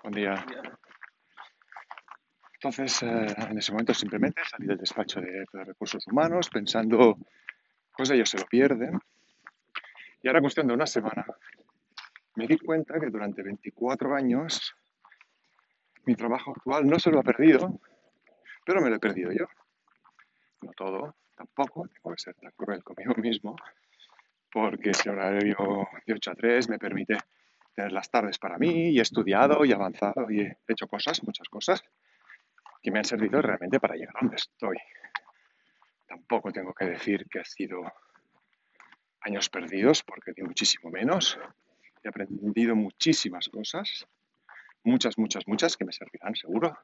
Buen 0.02 0.14
día. 0.14 0.46
Entonces, 2.56 3.02
eh, 3.02 3.26
en 3.50 3.58
ese 3.58 3.72
momento 3.72 3.92
simplemente 3.92 4.40
salí 4.50 4.66
del 4.66 4.78
despacho 4.78 5.20
de, 5.20 5.44
recursos 5.52 6.06
humanos 6.06 6.48
pensando, 6.48 7.18
pues 7.96 8.10
ellos 8.10 8.30
se 8.30 8.38
lo 8.38 8.46
pierden. 8.46 8.98
Y 10.22 10.28
ahora, 10.28 10.40
cuestión 10.40 10.66
de 10.66 10.74
una 10.74 10.86
semana, 10.86 11.26
me 12.34 12.46
di 12.46 12.58
cuenta 12.58 12.98
que 12.98 13.10
durante 13.10 13.42
24 13.42 14.14
años 14.14 14.74
mi 16.06 16.14
trabajo 16.14 16.52
actual 16.52 16.86
no 16.86 16.98
se 16.98 17.10
lo 17.10 17.20
ha 17.20 17.22
perdido, 17.22 17.78
pero 18.64 18.80
me 18.80 18.88
lo 18.88 18.96
he 18.96 19.00
perdido 19.00 19.32
yo. 19.32 19.46
No 20.62 20.72
todo, 20.72 21.14
tampoco, 21.36 21.86
tengo 21.88 22.14
que 22.14 22.22
ser 22.22 22.34
tan 22.36 22.52
cruel 22.52 22.82
conmigo 22.82 23.14
mismo, 23.16 23.54
porque 24.50 24.90
ese 24.90 25.10
horario 25.10 25.86
de 26.06 26.14
8 26.14 26.30
a 26.30 26.34
3 26.34 26.70
me 26.70 26.78
permite 26.78 27.18
tener 27.74 27.92
las 27.92 28.10
tardes 28.10 28.38
para 28.38 28.56
mí 28.56 28.90
y 28.90 28.98
he 28.98 29.02
estudiado 29.02 29.62
y 29.66 29.72
avanzado 29.72 30.30
y 30.30 30.40
he 30.40 30.56
hecho 30.68 30.88
cosas, 30.88 31.22
muchas 31.22 31.48
cosas, 31.48 31.84
que 32.86 32.92
me 32.92 33.00
han 33.00 33.04
servido 33.04 33.42
realmente 33.42 33.80
para 33.80 33.96
llegar 33.96 34.14
a 34.16 34.20
donde 34.20 34.36
estoy. 34.36 34.76
Tampoco 36.06 36.52
tengo 36.52 36.72
que 36.72 36.84
decir 36.84 37.26
que 37.28 37.40
ha 37.40 37.44
sido 37.44 37.82
años 39.22 39.50
perdidos, 39.50 40.04
porque 40.04 40.30
di 40.32 40.44
muchísimo 40.44 40.88
menos. 40.92 41.36
He 42.04 42.08
aprendido 42.08 42.76
muchísimas 42.76 43.48
cosas, 43.48 44.06
muchas, 44.84 45.18
muchas, 45.18 45.48
muchas, 45.48 45.76
que 45.76 45.84
me 45.84 45.90
servirán 45.90 46.36
seguro 46.36 46.78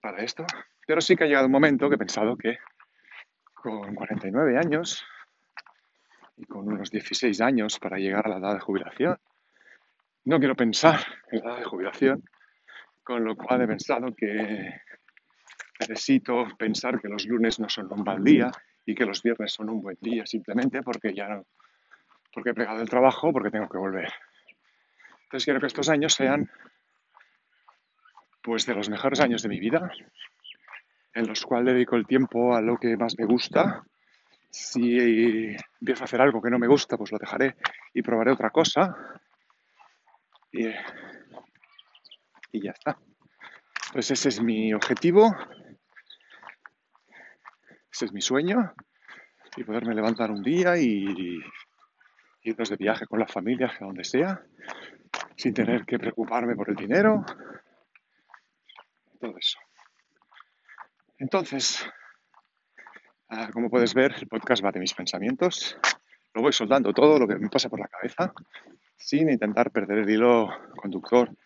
para 0.00 0.22
esto. 0.22 0.46
Pero 0.86 1.00
sí 1.00 1.16
que 1.16 1.24
ha 1.24 1.26
llegado 1.26 1.46
un 1.46 1.52
momento 1.52 1.88
que 1.88 1.96
he 1.96 1.98
pensado 1.98 2.36
que 2.36 2.56
con 3.54 3.92
49 3.92 4.56
años 4.56 5.04
y 6.36 6.44
con 6.44 6.68
unos 6.68 6.92
16 6.92 7.40
años 7.40 7.80
para 7.80 7.98
llegar 7.98 8.24
a 8.26 8.28
la 8.28 8.36
edad 8.36 8.54
de 8.54 8.60
jubilación. 8.60 9.18
No 10.22 10.38
quiero 10.38 10.54
pensar 10.54 11.00
en 11.32 11.40
la 11.40 11.54
edad 11.54 11.58
de 11.58 11.64
jubilación, 11.64 12.22
con 13.06 13.24
lo 13.24 13.36
cual 13.36 13.62
he 13.62 13.68
pensado 13.68 14.12
que 14.16 14.80
necesito 15.78 16.44
pensar 16.58 17.00
que 17.00 17.08
los 17.08 17.24
lunes 17.26 17.60
no 17.60 17.68
son 17.68 17.86
un 17.92 18.02
mal 18.02 18.24
día 18.24 18.50
y 18.84 18.96
que 18.96 19.06
los 19.06 19.22
viernes 19.22 19.52
son 19.52 19.70
un 19.70 19.80
buen 19.80 19.96
día 20.00 20.26
simplemente 20.26 20.82
porque 20.82 21.14
ya 21.14 21.28
no, 21.28 21.46
porque 22.32 22.50
he 22.50 22.54
pegado 22.54 22.82
el 22.82 22.88
trabajo, 22.90 23.32
porque 23.32 23.52
tengo 23.52 23.68
que 23.68 23.78
volver. 23.78 24.12
Entonces 25.22 25.44
quiero 25.44 25.60
que 25.60 25.68
estos 25.68 25.88
años 25.88 26.14
sean 26.14 26.50
pues 28.42 28.66
de 28.66 28.74
los 28.74 28.90
mejores 28.90 29.20
años 29.20 29.40
de 29.42 29.50
mi 29.50 29.60
vida, 29.60 29.88
en 31.14 31.28
los 31.28 31.46
cuales 31.46 31.74
dedico 31.74 31.94
el 31.94 32.08
tiempo 32.08 32.56
a 32.56 32.60
lo 32.60 32.76
que 32.76 32.96
más 32.96 33.14
me 33.16 33.24
gusta 33.24 33.84
si 34.50 35.54
empiezo 35.80 36.02
a 36.02 36.06
hacer 36.06 36.20
algo 36.20 36.42
que 36.42 36.50
no 36.50 36.58
me 36.58 36.66
gusta, 36.66 36.96
pues 36.96 37.12
lo 37.12 37.18
dejaré 37.18 37.54
y 37.94 38.02
probaré 38.02 38.32
otra 38.32 38.50
cosa. 38.50 38.96
Y, 40.50 40.66
ya 42.60 42.72
está. 42.72 42.98
Pues 43.92 44.10
ese 44.10 44.28
es 44.28 44.40
mi 44.40 44.72
objetivo. 44.74 45.34
Ese 47.92 48.06
es 48.06 48.12
mi 48.12 48.20
sueño. 48.20 48.74
Y 49.56 49.64
poderme 49.64 49.94
levantar 49.94 50.30
un 50.30 50.42
día 50.42 50.76
y, 50.76 51.40
irnos 52.42 52.70
de 52.70 52.76
viaje 52.76 53.06
con 53.06 53.18
la 53.18 53.26
familia, 53.26 53.72
a 53.80 53.84
donde 53.84 54.04
sea, 54.04 54.44
sin 55.36 55.54
tener 55.54 55.84
que 55.84 55.98
preocuparme 55.98 56.54
por 56.54 56.68
el 56.68 56.76
dinero. 56.76 57.24
Todo 59.18 59.36
eso. 59.38 59.58
Entonces, 61.18 61.88
Ah, 63.28 63.50
como 63.52 63.68
puedes 63.68 63.92
ver, 63.92 64.14
el 64.20 64.28
podcast 64.28 64.64
va 64.64 64.70
de 64.70 64.78
mis 64.78 64.94
pensamientos. 64.94 65.76
Lo 66.32 66.42
voy 66.42 66.52
soldando 66.52 66.92
todo 66.92 67.18
lo 67.18 67.26
que 67.26 67.34
me 67.34 67.48
pasa 67.48 67.68
por 67.68 67.80
la 67.80 67.88
cabeza, 67.88 68.32
sin 68.96 69.28
intentar 69.28 69.72
perder 69.72 69.98
el 69.98 70.10
hilo 70.10 70.48
conductor 70.76 71.36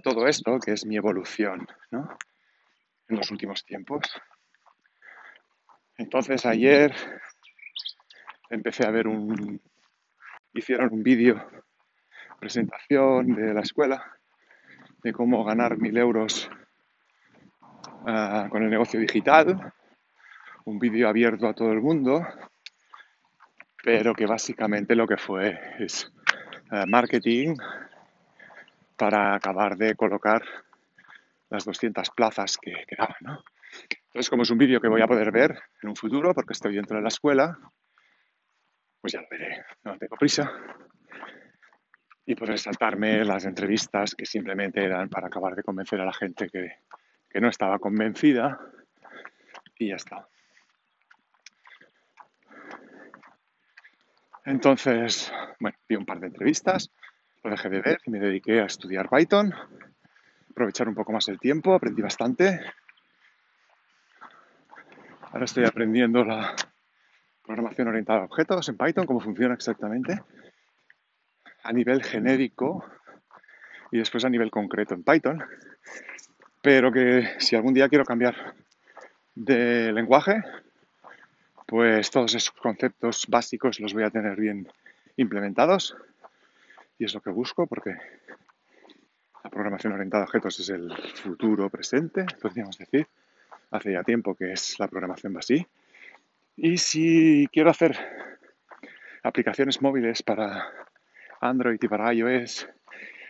todo 0.00 0.26
esto, 0.26 0.58
que 0.58 0.72
es 0.72 0.84
mi 0.86 0.96
evolución 0.96 1.66
en 1.92 3.16
los 3.16 3.30
últimos 3.30 3.64
tiempos. 3.64 4.00
Entonces 5.96 6.46
ayer 6.46 6.94
empecé 8.50 8.86
a 8.86 8.90
ver 8.90 9.08
un... 9.08 9.60
hicieron 10.54 10.92
un 10.92 11.02
vídeo, 11.02 11.44
presentación 12.38 13.34
de 13.34 13.54
la 13.54 13.60
escuela, 13.60 14.16
de 15.02 15.12
cómo 15.12 15.44
ganar 15.44 15.78
mil 15.78 15.96
euros 15.96 16.50
ah, 18.06 18.48
con 18.50 18.62
el 18.62 18.70
negocio 18.70 19.00
digital 19.00 19.72
un 20.68 20.78
vídeo 20.78 21.08
abierto 21.08 21.48
a 21.48 21.54
todo 21.54 21.72
el 21.72 21.80
mundo, 21.80 22.26
pero 23.82 24.12
que 24.14 24.26
básicamente 24.26 24.94
lo 24.94 25.06
que 25.06 25.16
fue 25.16 25.58
es 25.78 26.12
eh, 26.70 26.84
marketing 26.86 27.54
para 28.98 29.34
acabar 29.34 29.76
de 29.76 29.94
colocar 29.94 30.42
las 31.48 31.64
200 31.64 32.10
plazas 32.10 32.58
que 32.58 32.84
quedaban. 32.86 33.16
¿no? 33.20 33.42
Entonces, 34.08 34.28
como 34.28 34.42
es 34.42 34.50
un 34.50 34.58
vídeo 34.58 34.80
que 34.80 34.88
voy 34.88 35.00
a 35.00 35.06
poder 35.06 35.30
ver 35.30 35.58
en 35.82 35.88
un 35.88 35.96
futuro, 35.96 36.34
porque 36.34 36.52
estoy 36.52 36.74
dentro 36.74 36.96
de 36.96 37.02
la 37.02 37.08
escuela, 37.08 37.58
pues 39.00 39.12
ya 39.12 39.20
lo 39.20 39.28
veré, 39.30 39.64
no 39.84 39.96
tengo 39.96 40.16
prisa. 40.16 40.52
Y 42.26 42.34
podré 42.34 42.58
saltarme 42.58 43.24
las 43.24 43.46
entrevistas 43.46 44.14
que 44.14 44.26
simplemente 44.26 44.84
eran 44.84 45.08
para 45.08 45.28
acabar 45.28 45.54
de 45.54 45.62
convencer 45.62 46.00
a 46.00 46.04
la 46.04 46.12
gente 46.12 46.50
que, 46.50 46.80
que 47.30 47.40
no 47.40 47.48
estaba 47.48 47.78
convencida 47.78 48.60
y 49.78 49.88
ya 49.88 49.96
está. 49.96 50.28
Entonces, 54.44 55.32
bueno, 55.60 55.78
vi 55.88 55.96
un 55.96 56.06
par 56.06 56.20
de 56.20 56.26
entrevistas, 56.26 56.90
lo 57.42 57.50
dejé 57.50 57.68
de 57.68 57.80
ver 57.80 58.00
y 58.04 58.10
me 58.10 58.18
dediqué 58.18 58.60
a 58.60 58.66
estudiar 58.66 59.08
Python, 59.08 59.54
aprovechar 60.50 60.88
un 60.88 60.94
poco 60.94 61.12
más 61.12 61.28
el 61.28 61.38
tiempo, 61.38 61.74
aprendí 61.74 62.02
bastante. 62.02 62.60
Ahora 65.30 65.44
estoy 65.44 65.64
aprendiendo 65.64 66.24
la 66.24 66.54
programación 67.44 67.88
orientada 67.88 68.20
a 68.20 68.24
objetos 68.24 68.68
en 68.68 68.76
Python, 68.76 69.06
cómo 69.06 69.20
funciona 69.20 69.54
exactamente, 69.54 70.22
a 71.62 71.72
nivel 71.72 72.02
genérico 72.02 72.84
y 73.90 73.98
después 73.98 74.24
a 74.24 74.30
nivel 74.30 74.50
concreto 74.50 74.94
en 74.94 75.04
Python. 75.04 75.44
Pero 76.60 76.92
que 76.92 77.36
si 77.38 77.56
algún 77.56 77.74
día 77.74 77.88
quiero 77.88 78.04
cambiar 78.04 78.54
de 79.34 79.92
lenguaje, 79.92 80.42
pues 81.66 82.10
todos 82.10 82.34
esos 82.34 82.50
conceptos 82.50 83.26
básicos 83.28 83.78
los 83.78 83.94
voy 83.94 84.02
a 84.02 84.10
tener 84.10 84.36
bien 84.36 84.66
implementados 85.16 85.96
y 86.98 87.04
es 87.04 87.14
lo 87.14 87.20
que 87.20 87.30
busco 87.30 87.66
porque 87.66 87.96
la 89.44 89.50
programación 89.50 89.92
orientada 89.92 90.24
a 90.24 90.26
objetos 90.26 90.58
es 90.60 90.68
el 90.70 90.92
futuro 91.14 91.70
presente, 91.70 92.26
podríamos 92.40 92.76
decir. 92.76 93.06
Hace 93.70 93.92
ya 93.92 94.02
tiempo 94.02 94.34
que 94.34 94.52
es 94.52 94.78
la 94.78 94.88
programación 94.88 95.36
así. 95.36 95.66
Y 96.56 96.78
si 96.78 97.48
quiero 97.52 97.70
hacer 97.70 97.96
aplicaciones 99.22 99.80
móviles 99.80 100.22
para 100.22 100.72
Android 101.40 101.78
y 101.80 101.88
para 101.88 102.12
iOS, 102.12 102.68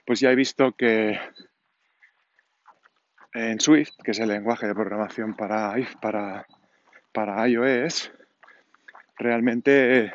pues 0.06 0.20
ya 0.20 0.30
he 0.30 0.34
visto 0.34 0.72
que 0.72 1.18
en 3.34 3.60
Swift, 3.60 3.96
que 4.02 4.12
es 4.12 4.18
el 4.20 4.28
lenguaje 4.28 4.66
de 4.66 4.74
programación 4.74 5.34
para, 5.36 5.74
para, 6.00 6.46
para 7.12 7.46
iOS, 7.48 8.12
realmente 9.18 10.12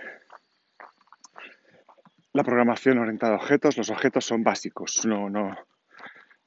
la 2.34 2.44
programación 2.44 2.98
orientada 2.98 3.34
a 3.34 3.38
objetos, 3.38 3.78
los 3.78 3.90
objetos 3.92 4.26
son 4.26 4.44
básicos, 4.44 5.06
no, 5.06 5.30
no, 5.30 5.56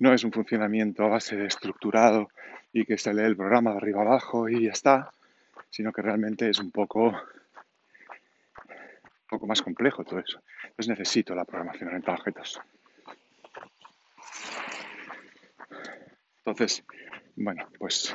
no 0.01 0.13
es 0.13 0.25
un 0.25 0.33
funcionamiento 0.33 1.05
a 1.05 1.09
base 1.09 1.37
de 1.37 1.47
estructurado 1.47 2.29
y 2.73 2.85
que 2.85 2.99
se 2.99 3.15
lee 3.15 3.23
el 3.23 3.37
programa 3.37 3.71
de 3.71 3.77
arriba 3.79 4.03
abajo 4.03 4.49
y 4.49 4.65
ya 4.65 4.73
está, 4.73 5.13
sino 5.71 5.93
que 5.93 6.03
realmente 6.03 6.51
es 6.51 6.59
un 6.59 6.73
poco, 6.73 7.11
un 7.11 7.17
poco 9.29 9.47
más 9.47 9.63
complejo 9.63 10.05
todo 10.05 10.19
eso. 10.19 10.43
Entonces 10.63 10.89
necesito 10.89 11.35
la 11.35 11.45
programación 11.45 11.89
orientada 11.89 12.17
a 12.17 12.21
objetos. 12.21 12.61
Entonces, 16.39 16.85
bueno, 17.37 17.69
pues 17.79 18.15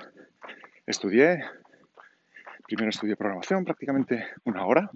estudié, 0.86 1.44
primero 2.66 2.90
estudié 2.90 3.16
programación 3.16 3.64
prácticamente 3.64 4.28
una 4.44 4.66
hora 4.66 4.90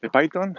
de 0.00 0.10
Python, 0.10 0.58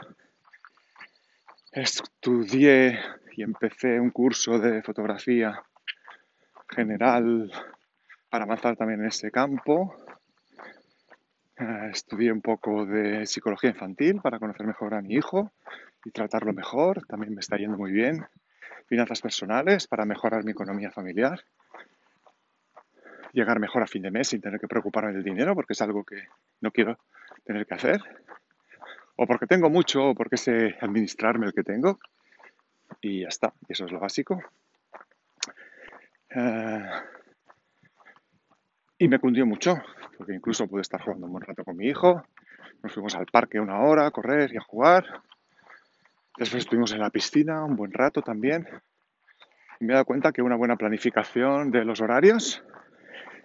estudié 1.72 3.00
y 3.36 3.44
empecé 3.44 4.00
un 4.00 4.10
curso 4.10 4.60
de 4.60 4.82
fotografía 4.82 5.62
general 6.70 7.52
para 8.30 8.46
avanzar 8.46 8.76
también 8.76 9.02
en 9.02 9.08
ese 9.08 9.32
campo. 9.32 9.96
Eh, 11.58 11.90
estudié 11.92 12.32
un 12.32 12.42
poco 12.42 12.86
de 12.86 13.26
psicología 13.26 13.70
infantil 13.70 14.22
para 14.22 14.40
conocer 14.40 14.66
mejor 14.66 14.94
a 14.94 15.02
mi 15.02 15.16
hijo 15.16 15.52
y 16.06 16.12
tratarlo 16.12 16.54
mejor. 16.54 17.06
También 17.06 17.34
me 17.34 17.42
está 17.42 17.58
yendo 17.58 17.78
muy 17.78 17.92
bien. 17.92 18.26
Finanzas 18.88 19.22
personales 19.22 19.88
para 19.88 20.06
mejorar 20.06 20.44
mi 20.44 20.52
economía 20.52 20.92
familiar. 20.92 21.44
Llegar 23.34 23.60
mejor 23.60 23.84
a 23.84 23.88
fin 23.88 24.02
de 24.02 24.12
mes 24.12 24.30
sin 24.30 24.42
tener 24.42 24.60
que 24.60 24.68
preocuparme 24.68 25.14
del 25.14 25.24
dinero 25.24 25.54
porque 25.54 25.74
es 25.74 25.82
algo 25.82 26.04
que 26.04 26.28
no 26.62 26.72
quiero 26.72 26.98
tener 27.46 27.68
que 27.68 27.76
hacer 27.76 28.02
o 29.22 29.28
porque 29.28 29.48
tengo 29.48 29.70
mucho, 29.70 30.12
o 30.12 30.16
porque 30.16 30.38
sé 30.38 30.78
administrarme 30.80 31.46
el 31.46 31.54
que 31.54 31.64
tengo. 31.64 32.00
Y 33.02 33.22
ya 33.24 33.28
está, 33.28 33.54
eso 33.68 33.86
es 33.86 33.92
lo 33.92 34.00
básico. 34.00 34.42
Eh, 36.30 36.90
y 38.98 39.08
me 39.10 39.20
cundió 39.20 39.46
mucho, 39.46 39.76
porque 40.18 40.34
incluso 40.34 40.68
pude 40.68 40.84
estar 40.84 41.02
jugando 41.02 41.26
un 41.26 41.34
buen 41.34 41.44
rato 41.44 41.66
con 41.66 41.76
mi 41.76 41.88
hijo. 41.88 42.24
Nos 42.82 42.94
fuimos 42.94 43.14
al 43.16 43.26
parque 43.26 43.60
una 43.60 43.82
hora 43.82 44.08
a 44.08 44.12
correr 44.12 44.54
y 44.54 44.58
a 44.58 44.62
jugar. 44.62 45.04
Después 46.38 46.64
estuvimos 46.64 46.94
en 46.94 47.00
la 47.00 47.10
piscina 47.10 47.66
un 47.66 47.76
buen 47.76 47.92
rato 47.92 48.22
también. 48.22 48.70
Y 49.82 49.86
me 49.86 49.92
he 49.92 49.96
dado 49.96 50.06
cuenta 50.06 50.32
que 50.32 50.42
una 50.42 50.56
buena 50.56 50.78
planificación 50.78 51.72
de 51.72 51.84
los 51.84 52.00
horarios 52.00 52.64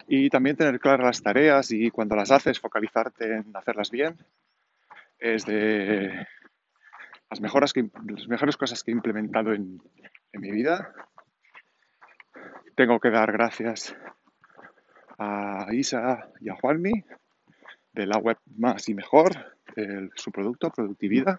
y 0.06 0.30
también 0.30 0.56
tener 0.56 0.78
claras 0.78 1.04
las 1.04 1.22
tareas 1.22 1.72
y 1.72 1.90
cuando 1.90 2.14
las 2.14 2.30
haces 2.30 2.60
focalizarte 2.60 3.38
en 3.38 3.56
hacerlas 3.56 3.90
bien 3.90 4.16
es 5.18 5.44
de 5.46 6.26
las, 7.30 7.40
mejoras 7.40 7.72
que, 7.72 7.88
las 8.06 8.28
mejores 8.28 8.56
cosas 8.56 8.82
que 8.82 8.90
he 8.90 8.94
implementado 8.94 9.52
en, 9.52 9.80
mi 10.32 10.50
vida. 10.50 10.92
Tengo 12.74 12.98
que 12.98 13.10
dar 13.10 13.30
gracias 13.30 13.96
a 15.16 15.68
Isa 15.70 16.28
y 16.40 16.48
a 16.48 16.56
Juanmi 16.56 17.04
de 17.92 18.06
la 18.06 18.18
web 18.18 18.36
más 18.56 18.88
y 18.88 18.94
mejor 18.94 19.54
su 20.16 20.32
producto, 20.32 20.70
productividad, 20.70 21.38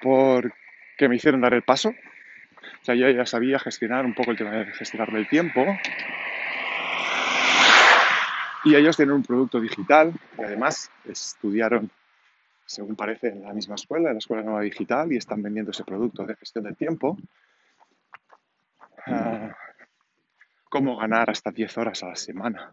porque 0.00 1.08
me 1.08 1.16
hicieron 1.16 1.40
dar 1.40 1.54
el 1.54 1.62
paso. 1.62 1.90
O 1.90 2.84
sea, 2.84 2.94
yo 2.94 3.08
ya 3.10 3.26
sabía 3.26 3.58
gestionar 3.58 4.04
un 4.04 4.14
poco 4.14 4.32
el 4.32 4.36
tema 4.36 4.50
de 4.50 4.66
gestionarme 4.72 5.20
el 5.20 5.28
tiempo. 5.28 5.64
Y 8.64 8.74
ellos 8.74 8.96
tienen 8.96 9.14
un 9.14 9.22
producto 9.22 9.60
digital 9.60 10.12
y 10.38 10.42
además 10.42 10.90
estudiaron 11.04 11.90
según 12.66 12.96
parece, 12.96 13.28
en 13.28 13.42
la 13.42 13.52
misma 13.52 13.74
escuela, 13.74 14.08
en 14.08 14.14
la 14.14 14.18
Escuela 14.18 14.42
Nueva 14.42 14.62
Digital, 14.62 15.12
y 15.12 15.16
están 15.16 15.42
vendiendo 15.42 15.70
ese 15.70 15.84
producto 15.84 16.24
de 16.24 16.36
gestión 16.36 16.64
del 16.64 16.76
tiempo. 16.76 17.16
Ah, 19.06 19.54
¿Cómo 20.70 20.96
ganar 20.96 21.28
hasta 21.28 21.50
10 21.50 21.78
horas 21.78 22.02
a 22.02 22.08
la 22.08 22.16
semana? 22.16 22.72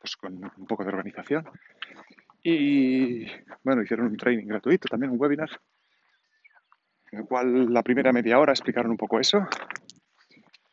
Pues 0.00 0.16
con 0.16 0.34
un 0.34 0.66
poco 0.66 0.82
de 0.84 0.88
organización. 0.88 1.44
Y 2.42 3.26
bueno, 3.62 3.82
hicieron 3.82 4.06
un 4.06 4.16
training 4.16 4.46
gratuito, 4.46 4.88
también 4.88 5.12
un 5.12 5.20
webinar, 5.20 5.50
en 7.10 7.20
el 7.20 7.24
cual 7.26 7.72
la 7.72 7.82
primera 7.82 8.12
media 8.12 8.38
hora 8.38 8.52
explicaron 8.52 8.90
un 8.90 8.96
poco 8.96 9.18
eso. 9.18 9.46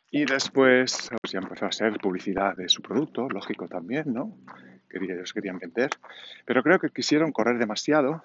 Y 0.10 0.26
después 0.26 1.10
pues 1.22 1.32
ya 1.32 1.40
empezó 1.40 1.66
a 1.66 1.72
ser 1.72 1.98
publicidad 1.98 2.56
de 2.58 2.68
su 2.68 2.82
producto, 2.82 3.30
lógico 3.30 3.68
también, 3.68 4.14
¿no? 4.14 4.38
Ellos 4.94 5.34
querían 5.34 5.60
vender. 5.60 5.90
Pero 6.46 6.64
creo 6.64 6.80
que 6.80 6.90
quisieron 6.90 7.32
correr 7.32 7.58
demasiado 7.58 8.24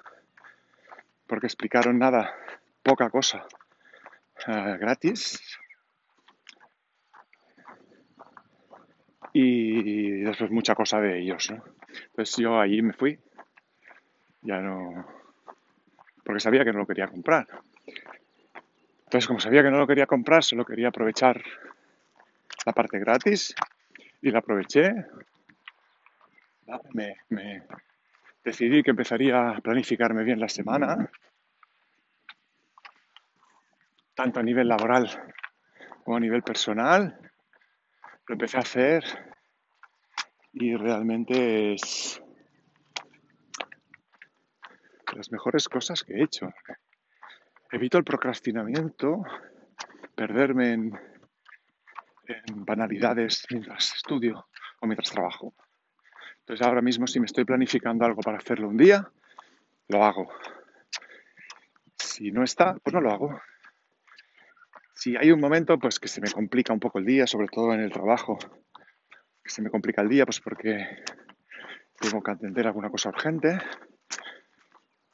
porque 1.26 1.46
explicaron 1.46 1.98
nada, 1.98 2.35
poca 2.83 3.11
cosa 3.11 3.46
eh, 4.46 4.76
gratis. 4.79 5.40
Y 9.33 10.20
después 10.20 10.50
mucha 10.50 10.74
cosa 10.74 11.00
de 11.00 11.18
ellos. 11.18 11.50
Entonces 11.50 12.37
yo 12.37 12.59
allí 12.59 12.81
me 12.81 12.92
fui. 12.92 13.18
Ya 14.42 14.61
no... 14.61 15.07
Porque 16.24 16.40
sabía 16.40 16.64
que 16.64 16.72
no 16.72 16.79
lo 16.79 16.87
quería 16.87 17.09
comprar. 17.09 17.46
Entonces 19.05 19.26
como 19.26 19.40
sabía 19.40 19.62
que 19.62 19.70
no 19.70 19.79
lo 19.79 19.87
quería 19.87 20.07
comprar, 20.07 20.42
solo 20.42 20.64
quería 20.64 20.88
aprovechar 20.88 21.42
la 22.64 22.72
parte 22.72 22.98
gratis 22.98 23.55
y 24.20 24.31
la 24.31 24.40
aproveché 24.40 25.07
me, 26.92 27.62
decidí 28.44 28.83
que 28.83 28.90
empezaría 28.90 29.50
a 29.50 29.61
planificarme 29.61 30.24
bien 30.24 30.40
la 30.40 30.48
semana, 30.48 31.11
tanto 34.14 34.40
a 34.40 34.42
nivel 34.42 34.68
laboral 34.68 35.09
como 36.05 36.16
a 36.16 36.20
nivel 36.20 36.42
personal. 36.42 37.18
Lo 38.26 38.33
empecé 38.35 38.57
a 38.57 38.61
hacer 38.61 39.05
y 40.52 40.74
realmente 40.74 41.74
es 41.74 42.22
las 45.14 45.31
mejores 45.31 45.68
cosas 45.68 46.02
que 46.02 46.14
he 46.14 46.22
hecho. 46.22 46.52
Evito 47.70 47.98
el 47.98 48.05
procrastinamiento, 48.05 49.22
perderme 50.14 50.72
en, 50.72 51.00
en 52.26 52.64
banalidades 52.64 53.46
mientras 53.50 53.94
estudio 53.94 54.46
o 54.81 54.87
mientras 54.87 55.11
trabajo. 55.11 55.55
Entonces 56.46 56.64
ahora 56.64 56.80
mismo 56.80 57.09
si 57.09 57.18
me 57.18 57.26
estoy 57.26 57.44
planificando 57.44 58.04
algo 58.04 58.22
para 58.22 58.38
hacerlo 58.38 58.68
un 58.68 58.76
día, 58.76 59.11
lo 59.88 60.04
hago. 60.04 60.28
Si 61.96 62.30
no 62.30 62.44
está, 62.44 62.74
pues 62.74 62.94
no 62.94 63.00
lo 63.00 63.11
hago. 63.11 63.40
Si 64.94 65.16
hay 65.16 65.32
un 65.32 65.40
momento 65.40 65.76
pues 65.76 65.98
que 65.98 66.06
se 66.06 66.20
me 66.20 66.30
complica 66.30 66.72
un 66.72 66.78
poco 66.78 67.00
el 67.00 67.04
día, 67.04 67.26
sobre 67.26 67.48
todo 67.48 67.74
en 67.74 67.80
el 67.80 67.90
trabajo, 67.90 68.38
que 69.42 69.50
se 69.50 69.61
me 69.61 69.70
complica 69.70 70.02
el 70.02 70.09
día 70.09 70.24
pues 70.24 70.38
porque 70.38 70.87
tengo 71.98 72.22
que 72.22 72.30
atender 72.30 72.68
alguna 72.68 72.90
cosa 72.90 73.09
urgente, 73.09 73.59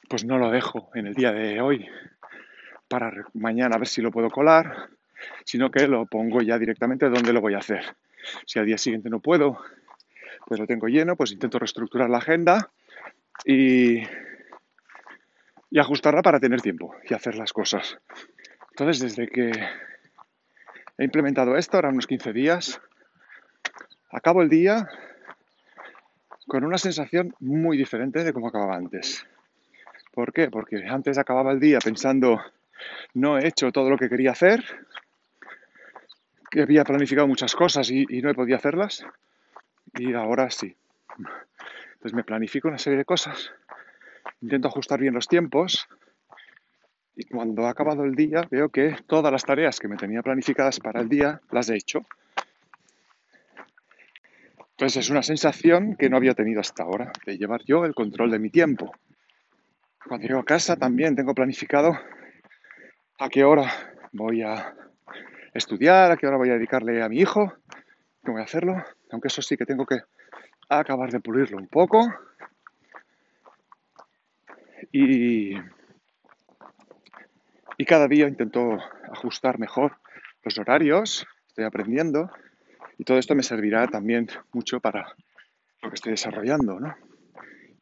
pues 0.07 0.25
no 0.25 0.37
lo 0.37 0.51
dejo 0.51 0.91
en 0.93 1.07
el 1.07 1.15
día 1.15 1.31
de 1.31 1.59
hoy 1.61 1.89
para 2.87 3.11
mañana 3.33 3.77
a 3.77 3.79
ver 3.79 3.87
si 3.87 4.03
lo 4.03 4.11
puedo 4.11 4.29
colar, 4.29 4.89
sino 5.45 5.71
que 5.71 5.87
lo 5.87 6.05
pongo 6.05 6.43
ya 6.43 6.59
directamente 6.59 7.09
donde 7.09 7.33
lo 7.33 7.41
voy 7.41 7.55
a 7.55 7.57
hacer. 7.57 7.95
Si 8.45 8.59
al 8.59 8.67
día 8.67 8.77
siguiente 8.77 9.09
no 9.09 9.19
puedo, 9.19 9.59
pues 10.45 10.59
lo 10.59 10.67
tengo 10.67 10.87
lleno, 10.87 11.15
pues 11.15 11.31
intento 11.31 11.59
reestructurar 11.59 12.09
la 12.09 12.17
agenda 12.17 12.69
y, 13.45 14.03
ajustarla 15.75 16.21
para 16.21 16.39
tener 16.39 16.61
tiempo 16.61 16.95
y 17.09 17.13
hacer 17.13 17.35
las 17.35 17.51
cosas. 17.51 17.97
Entonces, 18.71 18.99
desde 18.99 19.27
que 19.27 19.51
he 20.97 21.03
implementado 21.03 21.57
esto, 21.57 21.77
ahora 21.77 21.89
unos 21.89 22.07
15 22.07 22.31
días, 22.31 22.79
acabo 24.11 24.41
el 24.41 24.49
día 24.49 24.87
con 26.47 26.63
una 26.63 26.77
sensación 26.77 27.33
muy 27.39 27.77
diferente 27.77 28.23
de 28.23 28.33
cómo 28.33 28.49
acababa 28.49 28.75
antes. 28.75 29.25
¿Por 30.13 30.31
qué? 30.31 30.49
Porque 30.49 30.85
antes 30.87 31.17
acababa 31.17 31.51
el 31.51 31.59
día 31.59 31.79
pensando, 31.79 32.39
no 33.15 33.39
he 33.39 33.47
hecho 33.47 33.71
todo 33.71 33.89
lo 33.89 33.97
que 33.97 34.09
quería 34.09 34.31
hacer, 34.31 34.63
que 36.51 36.61
había 36.61 36.83
planificado 36.83 37.27
muchas 37.27 37.55
cosas 37.55 37.89
y, 37.89 38.05
no 38.21 38.29
he 38.29 38.35
podido 38.35 38.57
hacerlas, 38.57 39.03
y 39.95 40.13
ahora 40.13 40.49
sí. 40.49 40.75
Entonces 41.93 42.13
me 42.13 42.23
planifico 42.23 42.67
una 42.67 42.77
serie 42.77 42.97
de 42.97 43.05
cosas, 43.05 43.51
intento 44.41 44.67
ajustar 44.67 44.99
bien 44.99 45.13
los 45.13 45.27
tiempos, 45.27 45.87
y 47.15 47.25
cuando 47.25 47.67
ha 47.67 47.69
acabado 47.69 48.03
el 48.03 48.15
día 48.15 48.47
veo 48.49 48.69
que 48.69 48.95
todas 49.07 49.31
las 49.31 49.43
tareas 49.43 49.79
que 49.79 49.87
me 49.87 49.97
tenía 49.97 50.23
planificadas 50.23 50.79
para 50.79 51.01
el 51.01 51.09
día 51.09 51.41
las 51.51 51.69
he 51.69 51.75
hecho. 51.75 52.05
Entonces 54.71 55.05
es 55.05 55.09
una 55.11 55.21
sensación 55.21 55.95
que 55.95 56.09
no 56.09 56.17
había 56.17 56.33
tenido 56.33 56.59
hasta 56.59 56.83
ahora, 56.83 57.11
de 57.25 57.37
llevar 57.37 57.61
yo 57.63 57.85
el 57.85 57.93
control 57.93 58.31
de 58.31 58.39
mi 58.39 58.49
tiempo. 58.49 58.91
Cuando 60.07 60.27
llego 60.27 60.39
a 60.39 60.45
casa 60.45 60.75
también 60.75 61.15
tengo 61.15 61.35
planificado 61.35 61.97
a 63.19 63.29
qué 63.29 63.43
hora 63.43 63.71
voy 64.11 64.41
a 64.41 64.75
estudiar, 65.53 66.11
a 66.11 66.17
qué 66.17 66.27
hora 66.27 66.37
voy 66.37 66.49
a 66.49 66.55
dedicarle 66.55 67.03
a 67.03 67.09
mi 67.09 67.19
hijo, 67.19 67.53
cómo 68.23 68.33
voy 68.33 68.41
a 68.41 68.45
hacerlo, 68.45 68.83
aunque 69.13 69.27
eso 69.27 69.41
sí 69.41 69.55
que 69.55 69.65
tengo 69.65 69.85
que 69.85 70.01
acabar 70.67 71.11
de 71.11 71.19
pulirlo 71.19 71.57
un 71.57 71.67
poco. 71.67 72.11
Y, 74.91 75.55
cada 77.85 78.07
día 78.07 78.29
intento 78.29 78.79
ajustar 79.11 79.59
mejor 79.59 79.97
los 80.43 80.57
horarios, 80.57 81.27
estoy 81.47 81.65
aprendiendo 81.65 82.31
y 82.97 83.03
todo 83.03 83.17
esto 83.17 83.35
me 83.35 83.43
servirá 83.43 83.87
también 83.87 84.29
mucho 84.53 84.79
para 84.79 85.13
lo 85.81 85.89
que 85.89 85.95
estoy 85.95 86.11
desarrollando, 86.13 86.79
¿no? 86.79 86.95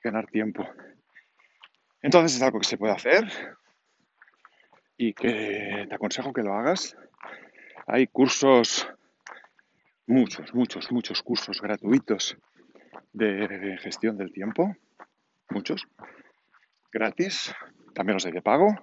Ganar 0.04 0.26
tiempo. 0.26 0.68
Entonces 2.02 2.36
es 2.36 2.42
algo 2.42 2.60
que 2.60 2.68
se 2.68 2.80
puede 2.80 2.94
hacer 2.94 3.32
y 4.98 5.14
que 5.14 5.86
te 5.88 5.96
aconsejo 5.96 6.34
que 6.34 6.42
lo 6.42 6.56
hagas. 6.56 6.98
Hay 7.86 8.08
cursos, 8.08 8.92
muchos, 10.12 10.54
muchos, 10.54 10.92
muchos 10.92 11.24
cursos 11.24 11.62
gratuitos 11.62 12.38
de 13.14 13.78
gestión 13.82 14.18
del 14.18 14.32
tiempo, 14.32 14.76
muchos, 15.50 15.88
gratis, 16.92 17.54
también 17.94 18.16
los 18.16 18.26
hay 18.26 18.32
de 18.32 18.42
pago. 18.42 18.76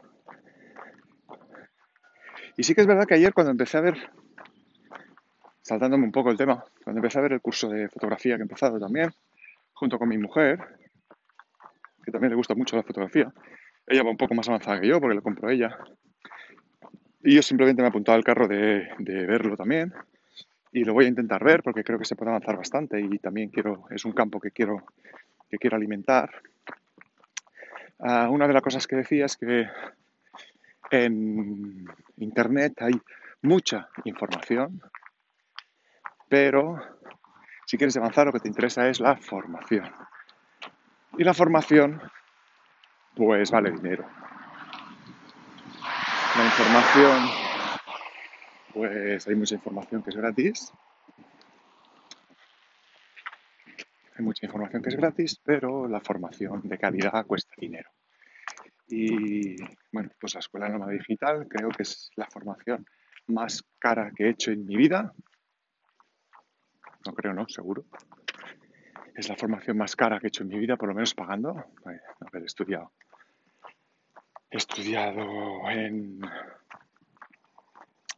Y 2.57 2.63
sí 2.65 2.75
que 2.75 2.81
es 2.81 2.87
verdad 2.87 3.07
que 3.07 3.15
ayer 3.15 3.33
cuando 3.33 3.53
empecé 3.53 3.79
a 3.79 3.83
ver 3.83 4.11
saltándome 5.63 6.05
un 6.05 6.13
poco 6.13 6.31
el 6.31 6.37
tema, 6.39 6.65
cuando 6.83 7.01
empecé 7.01 7.19
a 7.19 7.23
ver 7.23 7.35
el 7.35 7.43
curso 7.43 7.69
de 7.69 7.89
fotografía 7.89 8.37
que 8.37 8.41
he 8.41 8.43
empezado 8.43 8.81
también, 8.81 9.11
junto 9.75 9.99
con 9.99 10.09
mi 10.09 10.17
mujer, 10.17 10.59
que 12.05 12.11
también 12.11 12.31
le 12.31 12.37
gusta 12.37 12.55
mucho 12.55 12.75
la 12.75 12.83
fotografía, 12.83 13.31
ella 13.87 14.03
va 14.03 14.11
un 14.11 14.17
poco 14.17 14.35
más 14.35 14.49
avanzada 14.49 14.81
que 14.81 14.89
yo 14.89 14.99
porque 14.99 15.15
lo 15.15 15.23
compró 15.23 15.51
ella. 15.51 15.77
Y 17.23 17.35
yo 17.35 17.43
simplemente 17.43 17.83
me 17.83 17.89
he 17.89 17.91
apuntado 17.91 18.17
al 18.17 18.25
carro 18.25 18.49
de, 18.49 18.89
verlo 18.99 19.57
también. 19.57 19.93
Y 20.73 20.85
lo 20.85 20.93
voy 20.93 21.07
a 21.07 21.09
intentar 21.09 21.43
ver 21.43 21.63
porque 21.63 21.85
creo 21.85 21.99
que 21.99 22.05
se 22.05 22.17
puede 22.17 22.31
avanzar 22.31 22.57
bastante 22.57 23.01
y 23.01 23.19
también 23.19 23.49
quiero, 23.49 23.87
es 23.91 24.05
un 24.05 24.13
campo 24.13 24.41
que 24.41 24.51
quiero, 24.51 24.85
que 25.49 25.59
quiero 25.59 25.77
alimentar. 25.77 26.31
Ah, 28.01 28.29
una 28.31 28.47
de 28.47 28.53
las 28.53 28.63
cosas 28.63 28.87
que 28.87 28.97
decía 28.97 29.27
es 29.27 29.37
que 29.37 29.67
en 30.91 31.87
Internet 32.17 32.75
hay 32.81 33.01
mucha 33.43 33.89
información, 34.05 34.81
pero 36.29 36.81
si 37.67 37.77
quieres 37.77 37.97
avanzar 37.97 38.27
lo 38.27 38.33
que 38.33 38.41
te 38.41 38.49
interesa 38.49 38.89
es 38.89 39.01
la 39.01 39.17
formación. 39.17 39.91
Y 41.19 41.25
la 41.25 41.35
formación, 41.35 42.01
pues 43.15 43.51
vale 43.51 43.71
dinero. 43.73 44.07
La 46.37 46.45
información, 46.45 47.48
pues 48.79 49.27
hay 49.27 49.35
mucha 49.35 49.57
información 49.57 50.03
que 50.03 50.11
es 50.11 50.17
gratis. 50.17 50.73
Hay 54.17 54.25
mucha 54.25 54.47
información 54.47 54.83
que 54.83 54.89
es 54.89 54.97
gratis, 54.97 55.41
pero 55.45 55.87
la 55.89 56.01
formación 56.01 56.63
de 56.65 56.79
calidad 56.79 57.27
cuesta 57.27 57.53
dinero. 57.57 57.91
Y 58.89 59.57
bueno, 59.93 60.11
pues 60.21 60.35
la 60.35 60.41
Escuela 60.41 60.69
Nómada 60.69 60.93
Digital 60.93 61.47
creo 61.49 61.69
que 61.71 61.83
es 61.83 62.11
la 62.17 62.27
formación 62.27 62.87
más 63.27 63.63
cara 63.79 64.11
que 64.15 64.25
he 64.25 64.31
hecho 64.31 64.51
en 64.51 64.65
mi 64.65 64.77
vida 64.77 65.13
no 67.09 67.15
creo, 67.15 67.33
no, 67.33 67.49
seguro. 67.49 67.85
Es 69.15 69.29
la 69.29 69.37
formación 69.37 69.79
más 69.79 69.97
cara 69.97 70.21
que 70.21 70.27
he 70.27 70.29
hecho 70.29 70.43
en 70.43 70.51
mi 70.51 70.59
vida, 70.59 70.77
por 70.77 70.89
lo 70.89 70.95
menos 70.95 71.15
pagando. 71.15 71.65
Haber 72.21 72.45
estudiado. 72.45 72.93
He 74.51 74.57
estudiado 74.57 75.69
en, 75.71 76.21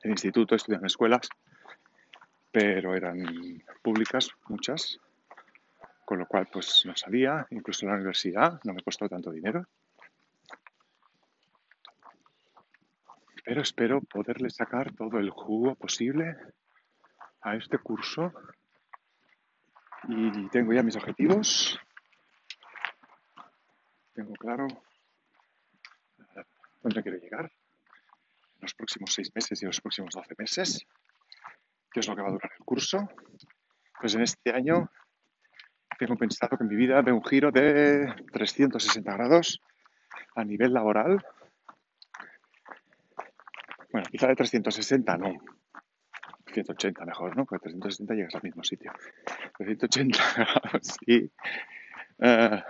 en 0.03 0.11
instituto, 0.11 0.55
he 0.55 0.57
estudiado 0.57 0.83
en 0.83 0.87
escuelas, 0.87 1.29
pero 2.51 2.95
eran 2.95 3.19
públicas, 3.83 4.31
muchas, 4.49 4.99
con 6.05 6.19
lo 6.19 6.27
cual 6.27 6.49
pues 6.53 6.83
no 6.87 6.97
salía, 6.97 7.47
incluso 7.51 7.85
en 7.85 7.91
la 7.91 7.97
universidad 7.97 8.61
no 8.65 8.75
me 8.75 8.83
costó 8.83 9.09
tanto 9.09 9.31
dinero. 9.31 9.65
Pero 13.45 13.63
espero 13.63 14.01
poderle 14.01 14.51
sacar 14.51 14.93
todo 14.95 15.19
el 15.19 15.31
jugo 15.31 15.75
posible 15.75 16.37
a 17.43 17.57
este 17.57 17.79
curso 17.79 18.33
y 20.09 20.49
tengo 20.49 20.73
ya 20.73 20.83
mis 20.83 20.97
objetivos. 20.97 21.79
Tengo 24.15 24.35
claro 24.35 24.67
dónde 26.83 27.03
quiero 27.03 27.19
llegar 27.19 27.51
los 28.61 28.75
próximos 28.75 29.13
seis 29.13 29.31
meses 29.35 29.63
y 29.63 29.67
los 29.67 29.81
próximos 29.81 30.15
doce 30.15 30.35
meses, 30.39 30.87
qué 31.93 32.01
es 32.01 32.09
lo 32.09 32.17
que 32.17 32.23
va 32.23 32.29
a 32.29 32.33
durar 32.33 32.51
el 32.59 32.65
curso. 32.65 33.09
Pues 34.01 34.15
en 34.15 34.23
este 34.23 34.53
año 34.53 34.91
tengo 35.99 36.17
pensado 36.17 36.57
que 36.57 36.65
mi 36.65 36.77
vida 36.77 37.03
dé 37.03 37.13
un 37.13 37.25
giro 37.25 37.51
de 37.51 38.15
360 38.33 39.13
grados 39.13 39.61
a 40.35 40.45
nivel 40.45 40.73
laboral. 40.73 41.23
Bueno, 43.93 44.09
quizá 44.11 44.29
de 44.29 44.37
360 44.37 45.17
no, 45.19 45.35
180 46.53 47.05
mejor, 47.05 47.37
¿no? 47.37 47.45
Porque 47.45 47.65
360 47.65 48.15
llegas 48.15 48.35
al 48.35 48.43
mismo 48.43 48.65
sitio. 48.65 48.93
380 49.59 50.19
sí. 50.83 51.31
Eh, 52.23 52.63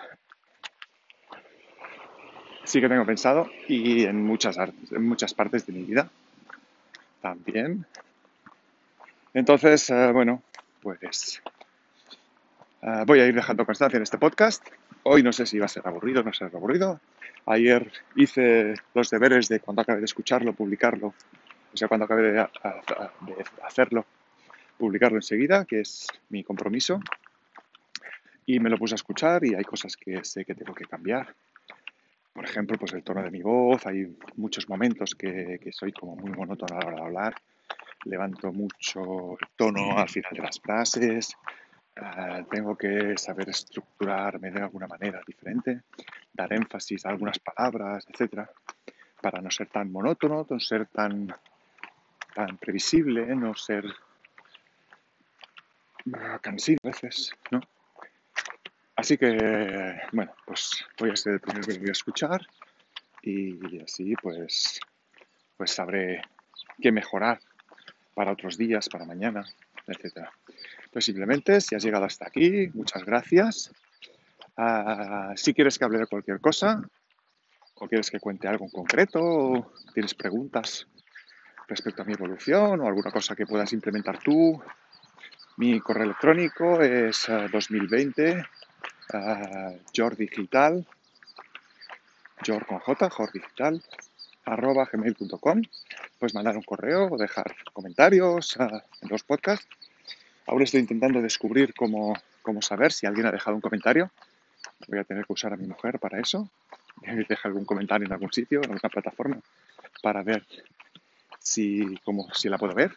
sí 2.71 2.81
que 2.81 2.89
tengo 2.89 3.05
pensado 3.05 3.51
y 3.69 4.05
en 4.05 4.25
muchas, 4.25 4.57
en 4.59 5.05
muchas 5.05 5.35
partes 5.35 5.67
de 5.67 5.73
mi 5.73 5.83
vida 5.83 6.09
también. 7.21 7.85
Entonces, 9.35 9.91
eh, 9.91 10.13
bueno, 10.13 10.43
pues 10.81 11.43
eh, 12.83 13.05
voy 13.07 13.21
a 13.21 13.27
ir 13.27 13.35
dejando 13.35 13.67
constancia 13.67 13.97
en 13.97 14.05
este 14.05 14.19
podcast. 14.19 14.67
Hoy 15.03 15.23
no 15.23 15.33
sé 15.33 15.47
si 15.47 15.59
va 15.59 15.67
a 15.67 15.69
ser 15.69 15.87
aburrido 15.87 16.21
o 16.21 16.25
no 16.25 16.33
ser 16.33 16.55
aburrido. 16.55 17.01
Ayer 17.47 17.91
hice 18.15 18.75
los 18.95 19.11
deberes 19.11 19.49
de 19.49 19.61
cuando 19.61 19.83
acabe 19.83 19.99
de 19.99 20.05
escucharlo, 20.05 20.53
publicarlo 20.53 21.15
o 21.73 21.77
sea, 21.77 21.89
cuando 21.89 22.05
acabe 22.05 22.33
de, 22.33 22.47
hacerlo, 23.65 24.05
publicarlo 24.77 25.19
enseguida, 25.19 25.65
que 25.65 25.81
es 25.81 26.07
mi 26.29 26.43
compromiso. 26.43 27.01
Y 28.47 28.59
me 28.59 28.71
lo 28.71 28.79
puse 28.79 28.95
a 28.95 28.97
escuchar 28.97 29.45
y 29.45 29.55
hay 29.55 29.65
cosas 29.65 29.97
que 29.97 30.25
sé 30.25 30.45
que 30.45 30.55
tengo 30.55 30.75
que 30.75 30.85
cambiar. 30.85 31.35
Por 32.33 32.45
ejemplo, 32.45 32.77
pues 32.79 32.93
el 32.93 33.03
tono 33.03 33.23
de 33.23 33.31
mi 33.31 33.43
voz, 33.43 33.87
hay 33.87 34.17
muchos 34.37 34.69
momentos 34.69 35.15
que, 35.15 35.61
soy 35.73 35.93
como 35.93 36.17
muy 36.17 36.31
monótono 36.31 36.77
a 36.77 36.81
la 36.81 36.87
hora 36.87 36.97
de 36.97 37.03
hablar, 37.03 37.35
levanto 38.05 38.53
mucho 38.53 39.33
el 39.33 39.49
tono 39.57 39.99
al 39.99 40.09
final 40.09 40.33
de 40.33 40.43
las 40.43 40.61
frases, 40.61 41.37
eh, 41.97 42.45
tengo 42.51 42.77
que 42.77 43.19
saber 43.19 43.49
estructurarme 43.51 44.51
de 44.51 44.63
alguna 44.63 44.87
manera 44.87 45.21
diferente, 45.27 45.83
dar 46.33 46.53
énfasis 46.53 47.05
a 47.05 47.11
algunas 47.11 47.39
palabras, 47.41 48.07
etcétera, 48.09 48.49
para 49.21 49.41
no 49.41 49.51
ser 49.51 49.69
tan 49.69 49.91
monótono, 49.93 50.47
no 50.49 50.61
ser 50.61 50.87
tan 50.87 51.35
tan 52.35 52.57
previsible, 52.59 53.35
no 53.35 53.55
ser 53.55 53.85
cansino 56.41 56.79
a 56.85 56.89
veces, 56.89 57.33
¿no? 57.51 57.61
Así 59.01 59.17
que, 59.17 59.99
bueno, 60.13 60.31
pues 60.45 60.85
voy 60.99 61.09
a 61.09 61.17
ser 61.17 61.33
el 61.33 61.41
primero 61.41 61.67
que 61.67 61.73
lo 61.73 61.81
voy 61.81 61.89
a 61.89 61.93
escuchar 61.93 62.47
y 63.23 63.81
así 63.81 64.15
pues, 64.21 64.79
pues 65.57 65.71
sabré 65.71 66.21
qué 66.83 66.93
mejorar 66.93 67.41
para 68.13 68.33
otros 68.33 68.59
días, 68.59 68.91
para 68.91 69.07
mañana, 69.07 69.47
etc. 69.87 70.29
Pues 70.93 71.07
simplemente, 71.07 71.63
si 71.63 71.75
has 71.75 71.83
llegado 71.83 72.05
hasta 72.05 72.27
aquí, 72.27 72.69
muchas 72.75 73.03
gracias. 73.07 73.73
Ah, 74.59 75.33
si 75.35 75.55
quieres 75.55 75.79
que 75.79 75.87
hable 75.87 76.01
de 76.01 76.07
cualquier 76.07 76.39
cosa, 76.39 76.83
o 77.77 77.89
quieres 77.89 78.11
que 78.11 78.21
cuente 78.21 78.49
algo 78.49 78.67
en 78.67 78.71
concreto, 78.71 79.23
o 79.23 79.73
tienes 79.95 80.15
preguntas 80.15 80.87
respecto 81.69 82.03
a 82.03 82.05
mi 82.05 82.13
evolución 82.13 82.79
o 82.83 82.87
alguna 82.87 83.11
cosa 83.11 83.35
que 83.35 83.47
puedas 83.47 83.73
implementar 83.73 84.19
tú, 84.19 84.63
mi 85.57 85.81
correo 85.81 86.05
electrónico 86.05 86.83
es 86.83 87.27
2020 87.51 88.45
uh, 89.15 89.79
jordigital, 89.95 90.87
jord 92.47 92.67
con 92.67 92.79
j, 92.79 93.11
jordigital, 93.11 93.83
arroba 94.45 94.89
gmail.com. 94.91 95.63
Puedes 96.19 96.35
mandar 96.35 96.57
un 96.57 96.63
correo 96.63 97.09
o 97.11 97.17
dejar 97.17 97.55
comentarios 97.73 98.57
en 98.59 99.09
los 99.09 99.23
podcasts. 99.23 99.67
Ahora 100.47 100.65
estoy 100.65 100.81
intentando 100.81 101.23
descubrir 101.23 101.75
cómo, 101.75 102.15
cómo 102.43 102.63
saber 102.63 102.93
si 102.93 103.07
alguien 103.07 103.27
ha 103.27 103.33
dejado 103.33 103.55
un 103.55 103.61
comentario. 103.61 104.11
Voy 104.89 104.99
a 104.99 105.05
tener 105.05 105.25
que 105.25 105.33
usar 105.33 105.53
a 105.53 105.57
mi 105.57 105.67
mujer 105.67 105.99
para 105.99 106.21
eso. 106.21 106.49
Deja 107.29 107.49
algún 107.49 107.65
comentario 107.65 108.07
en 108.07 108.13
algún 108.13 108.33
sitio, 108.33 108.59
en 108.59 108.73
alguna 108.73 108.91
plataforma, 108.91 109.41
para 110.03 110.23
ver 110.23 110.45
si, 111.39 111.97
cómo, 112.05 112.33
si 112.35 112.49
la 112.49 112.59
puedo 112.59 112.75
ver. 112.75 112.93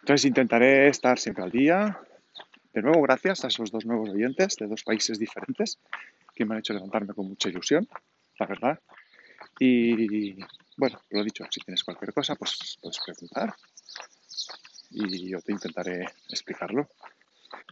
Entonces 0.00 0.24
intentaré 0.24 0.88
estar 0.88 1.18
siempre 1.18 1.44
al 1.44 1.50
día. 1.50 1.98
De 2.72 2.80
nuevo, 2.80 3.02
gracias 3.02 3.44
a 3.44 3.48
esos 3.48 3.70
dos 3.70 3.84
nuevos 3.84 4.08
oyentes 4.08 4.56
de 4.56 4.66
dos 4.66 4.82
países 4.82 5.18
diferentes 5.18 5.78
que 6.34 6.44
me 6.44 6.54
han 6.54 6.60
hecho 6.60 6.72
levantarme 6.72 7.12
con 7.12 7.28
mucha 7.28 7.50
ilusión, 7.50 7.86
la 8.38 8.46
verdad. 8.46 8.80
Y 9.58 10.38
bueno, 10.76 10.98
lo 11.10 11.22
dicho, 11.22 11.44
si 11.50 11.60
tienes 11.60 11.84
cualquier 11.84 12.14
cosa, 12.14 12.34
pues 12.34 12.78
puedes 12.80 12.98
preguntar 13.04 13.54
y 14.90 15.28
yo 15.28 15.40
te 15.40 15.52
intentaré 15.52 16.06
explicarlo. 16.28 16.88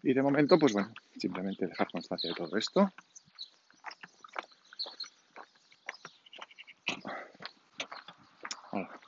Y 0.02 0.12
de 0.12 0.22
momento, 0.22 0.58
pues 0.58 0.72
bueno, 0.72 0.92
simplemente 1.16 1.66
dejar 1.66 1.90
constancia 1.90 2.28
de 2.30 2.36
todo 2.36 2.56
esto. 2.56 2.92
Hola. 8.72 9.00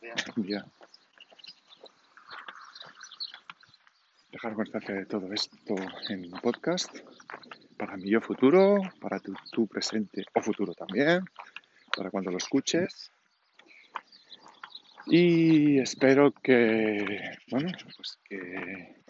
Buenos 0.00 0.74
dejar 4.44 4.56
constancia 4.56 4.94
de 4.94 5.06
todo 5.06 5.32
esto 5.32 5.74
en 6.10 6.30
un 6.30 6.38
podcast 6.38 6.94
para 7.78 7.96
mi 7.96 8.10
yo 8.10 8.20
futuro, 8.20 8.78
para 9.00 9.18
tu, 9.18 9.66
presente 9.66 10.22
o 10.34 10.42
futuro 10.42 10.74
también, 10.74 11.24
para 11.96 12.10
cuando 12.10 12.30
lo 12.30 12.36
escuches. 12.36 13.10
Y 15.06 15.78
espero 15.78 16.30
que, 16.30 17.38
bueno, 17.50 17.72
pues 17.96 18.18
que 18.22 19.02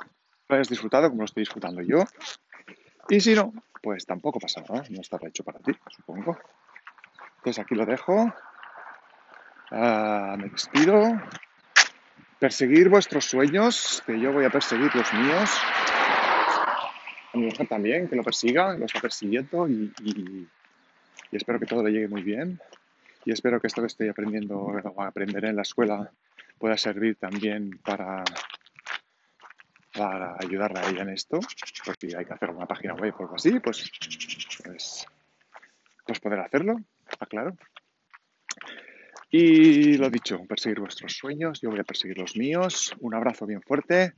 lo 0.48 0.54
hayas 0.54 0.68
disfrutado 0.68 1.08
como 1.08 1.22
lo 1.22 1.24
estoy 1.24 1.40
disfrutando 1.40 1.82
yo. 1.82 2.04
Y 3.08 3.18
si 3.18 3.34
no, 3.34 3.52
pues 3.82 4.06
tampoco 4.06 4.38
pasa 4.38 4.60
nada, 4.60 4.84
no 4.90 5.00
estará 5.00 5.26
hecho 5.26 5.42
para 5.42 5.58
ti, 5.58 5.72
supongo. 5.90 6.38
Entonces 7.38 7.58
aquí 7.58 7.74
lo 7.74 7.84
dejo. 7.86 8.32
Ah, 9.72 10.36
me 10.38 10.48
despido 10.48 11.02
perseguir 12.38 12.88
vuestros 12.88 13.24
sueños, 13.24 14.02
que 14.06 14.18
yo 14.18 14.32
voy 14.32 14.44
a 14.44 14.50
perseguir 14.50 14.94
los 14.94 15.12
míos. 15.14 15.50
A 17.32 17.36
mi 17.36 17.46
mujer 17.46 17.66
también, 17.66 18.08
que 18.08 18.16
lo 18.16 18.22
persiga, 18.22 18.76
lo 18.76 18.86
está 18.86 19.00
persiguiendo 19.00 19.68
y, 19.68 20.48
espero 21.32 21.58
que 21.58 21.66
todo 21.66 21.82
le 21.82 21.90
llegue 21.90 22.08
muy 22.08 22.22
bien. 22.22 22.60
Y 23.24 23.32
espero 23.32 23.60
que 23.60 23.66
esto 23.66 23.80
que 23.80 23.86
estoy 23.86 24.08
aprendiendo 24.08 24.58
o 24.58 25.02
aprenderé 25.02 25.48
en 25.48 25.56
la 25.56 25.62
escuela 25.62 26.10
pueda 26.58 26.76
servir 26.76 27.16
también 27.16 27.80
para, 27.84 28.22
para 29.94 30.36
ayudarla 30.38 30.80
a 30.80 30.90
ella 30.90 31.02
en 31.02 31.10
esto. 31.10 31.40
Porque 31.84 32.14
hay 32.16 32.24
que 32.24 32.34
hacer 32.34 32.50
una 32.50 32.66
página 32.66 32.94
web 32.94 33.14
o 33.18 33.22
algo 33.22 33.36
así, 33.36 33.58
pues, 33.60 33.90
pues, 34.62 35.06
pues 36.06 36.20
poder 36.20 36.40
hacerlo, 36.40 36.76
está 37.08 37.26
claro. 37.26 37.56
Y 39.36 39.96
lo 39.96 40.10
dicho, 40.10 40.38
perseguir 40.46 40.78
vuestros 40.78 41.12
sueños, 41.14 41.60
yo 41.60 41.68
voy 41.68 41.80
a 41.80 41.82
perseguir 41.82 42.18
los 42.18 42.36
míos. 42.36 42.94
Un 43.00 43.16
abrazo 43.16 43.46
bien 43.46 43.62
fuerte 43.62 44.14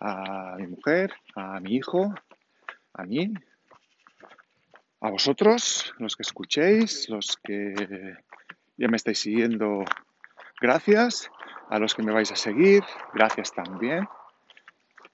a 0.00 0.56
mi 0.56 0.66
mujer, 0.66 1.12
a 1.36 1.60
mi 1.60 1.76
hijo, 1.76 2.14
a 2.94 3.04
mí, 3.04 3.34
a 5.02 5.10
vosotros, 5.10 5.92
los 5.98 6.16
que 6.16 6.22
escuchéis, 6.22 7.10
los 7.10 7.36
que 7.44 7.74
ya 8.78 8.88
me 8.88 8.96
estáis 8.96 9.18
siguiendo, 9.18 9.84
gracias. 10.62 11.30
A 11.68 11.78
los 11.78 11.94
que 11.94 12.02
me 12.02 12.12
vais 12.12 12.32
a 12.32 12.36
seguir, 12.36 12.82
gracias 13.12 13.52
también. 13.52 14.08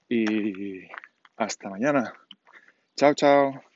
Y 0.07 0.87
hasta 1.35 1.69
mañana. 1.69 2.13
Chao, 2.95 3.13
chao. 3.15 3.70